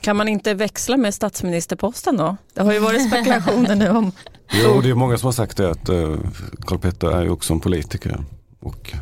kan 0.00 0.16
man 0.16 0.28
inte 0.28 0.54
växla 0.54 0.96
med 0.96 1.14
statsministerposten 1.14 2.16
då? 2.16 2.36
Det 2.54 2.62
har 2.62 2.72
ju 2.72 2.78
varit 2.78 3.08
spekulationer 3.08 3.74
nu 3.74 3.88
om. 3.88 4.12
Jo, 4.52 4.80
det 4.80 4.90
är 4.90 4.94
många 4.94 5.18
som 5.18 5.26
har 5.26 5.32
sagt 5.32 5.56
det 5.56 5.70
att 5.70 5.88
uh, 5.88 6.16
Karl 6.60 6.78
Petter 6.78 7.08
är 7.08 7.22
ju 7.22 7.30
också 7.30 7.52
en 7.52 7.60
politiker 7.60 8.24
och 8.60 8.92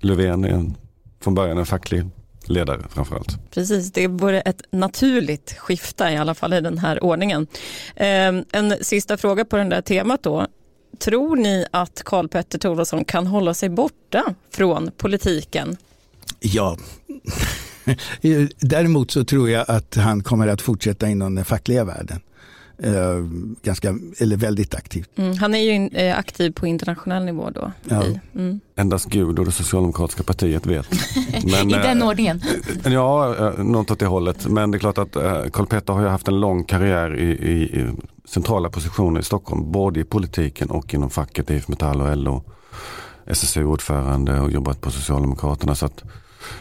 Löfven 0.00 0.44
är 0.44 0.48
en, 0.48 0.76
från 1.20 1.34
början 1.34 1.58
en 1.58 1.66
facklig 1.66 2.04
ledare 2.48 2.82
framförallt. 2.90 3.50
Precis, 3.50 3.92
det 3.92 4.08
vore 4.08 4.40
ett 4.40 4.62
naturligt 4.70 5.54
skifte 5.58 6.04
i 6.04 6.16
alla 6.16 6.34
fall 6.34 6.52
i 6.52 6.60
den 6.60 6.78
här 6.78 7.04
ordningen. 7.04 7.46
Um, 7.96 8.44
en 8.52 8.74
sista 8.80 9.16
fråga 9.16 9.44
på 9.44 9.56
det 9.56 9.64
där 9.64 9.82
temat 9.82 10.22
då. 10.22 10.46
Tror 10.98 11.36
ni 11.36 11.66
att 11.70 12.02
Karl 12.04 12.28
Petter 12.28 12.58
Thorwaldsson 12.58 13.04
kan 13.04 13.26
hålla 13.26 13.54
sig 13.54 13.68
borta 13.68 14.34
från 14.50 14.90
politiken? 14.96 15.76
Ja. 16.40 16.76
Däremot 18.60 19.10
så 19.10 19.24
tror 19.24 19.50
jag 19.50 19.64
att 19.68 19.94
han 19.94 20.22
kommer 20.22 20.48
att 20.48 20.62
fortsätta 20.62 21.08
inom 21.08 21.34
den 21.34 21.44
fackliga 21.44 21.84
världen. 21.84 22.20
Uh, 22.84 23.28
ganska, 23.62 23.94
eller 24.18 24.36
väldigt 24.36 24.74
aktivt. 24.74 25.18
Mm, 25.18 25.36
han 25.36 25.54
är 25.54 25.58
ju 25.58 25.70
in, 25.70 25.88
eh, 25.88 26.18
aktiv 26.18 26.50
på 26.50 26.66
internationell 26.66 27.24
nivå 27.24 27.50
då. 27.50 27.72
Ja. 27.88 28.04
Mm. 28.34 28.60
Endast 28.76 29.08
Gud 29.08 29.38
och 29.38 29.44
det 29.44 29.52
socialdemokratiska 29.52 30.22
partiet 30.22 30.66
vet. 30.66 30.86
Men, 31.44 31.70
I 31.70 31.72
den 31.72 32.02
eh, 32.02 32.08
ordningen? 32.08 32.42
ja, 32.84 33.52
något 33.58 33.90
åt 33.90 33.98
det 33.98 34.06
hållet. 34.06 34.46
Men 34.46 34.70
det 34.70 34.76
är 34.76 34.78
klart 34.78 34.98
att 34.98 35.12
Karl 35.52 35.66
Petter 35.66 35.92
har 35.92 36.02
ju 36.02 36.08
haft 36.08 36.28
en 36.28 36.40
lång 36.40 36.64
karriär 36.64 37.16
i, 37.16 37.30
i, 37.30 37.62
i 37.62 37.90
centrala 38.24 38.70
positioner 38.70 39.20
i 39.20 39.22
Stockholm. 39.22 39.72
Både 39.72 40.00
i 40.00 40.04
politiken 40.04 40.70
och 40.70 40.94
inom 40.94 41.10
facket, 41.10 41.50
IF 41.50 41.68
Metall 41.68 42.00
och 42.00 42.16
LO. 42.16 42.44
SSU-ordförande 43.26 44.40
och 44.40 44.50
jobbat 44.50 44.80
på 44.80 44.90
Socialdemokraterna. 44.90 45.74
Så 45.74 45.86
att 45.86 46.04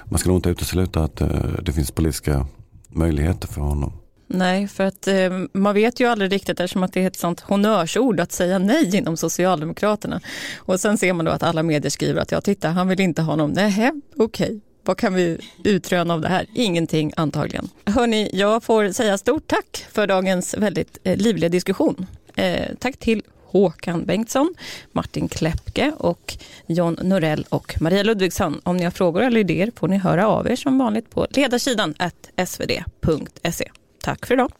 man 0.05 0.19
ska 0.19 0.29
nog 0.29 0.37
inte 0.37 0.49
utesluta 0.49 1.03
att 1.03 1.21
eh, 1.21 1.27
det 1.61 1.73
finns 1.73 1.91
politiska 1.91 2.45
möjligheter 2.87 3.47
för 3.47 3.61
honom. 3.61 3.93
Nej, 4.33 4.67
för 4.67 4.83
att 4.83 5.07
eh, 5.07 5.29
man 5.53 5.73
vet 5.73 5.99
ju 5.99 6.05
aldrig 6.07 6.31
riktigt 6.31 6.59
eftersom 6.59 6.83
att 6.83 6.93
det 6.93 7.03
är 7.03 7.07
ett 7.07 7.15
sånt 7.15 7.39
honnörsord 7.39 8.19
att 8.19 8.31
säga 8.31 8.59
nej 8.59 8.95
inom 8.95 9.17
Socialdemokraterna. 9.17 10.21
Och 10.57 10.79
sen 10.79 10.97
ser 10.97 11.13
man 11.13 11.25
då 11.25 11.31
att 11.31 11.43
alla 11.43 11.63
medier 11.63 11.89
skriver 11.89 12.21
att 12.21 12.31
ja, 12.31 12.41
titta, 12.41 12.69
han 12.69 12.87
vill 12.87 12.99
inte 12.99 13.21
ha 13.21 13.31
honom. 13.31 13.51
Nej, 13.51 13.91
okej. 14.17 14.45
Okay. 14.45 14.59
Vad 14.83 14.97
kan 14.97 15.13
vi 15.13 15.37
utröna 15.63 16.13
av 16.13 16.21
det 16.21 16.27
här? 16.27 16.45
Ingenting 16.53 17.13
antagligen. 17.17 17.69
Hörni, 17.85 18.29
jag 18.33 18.63
får 18.63 18.91
säga 18.91 19.17
stort 19.17 19.47
tack 19.47 19.85
för 19.91 20.07
dagens 20.07 20.55
väldigt 20.57 20.97
eh, 21.03 21.17
livliga 21.17 21.49
diskussion. 21.49 22.05
Eh, 22.35 22.65
tack 22.79 22.97
till 22.97 23.23
Håkan 23.45 24.05
Bengtsson, 24.05 24.53
Martin 24.91 25.27
Kläppke 25.27 25.91
och 25.97 26.37
John 26.65 26.97
Norell 27.01 27.45
och 27.49 27.81
Maria 27.81 28.03
Ludvigsson. 28.03 28.61
Om 28.63 28.77
ni 28.77 28.83
har 28.83 28.91
frågor 28.91 29.21
eller 29.21 29.39
idéer 29.39 29.71
får 29.75 29.87
ni 29.87 29.97
höra 29.97 30.27
av 30.27 30.51
er 30.51 30.55
som 30.55 30.77
vanligt 30.77 31.09
på 31.09 31.27
ledarsidan 31.29 31.95
svd.se. 32.45 33.71
Tack 34.03 34.25
för 34.25 34.33
idag. 34.33 34.51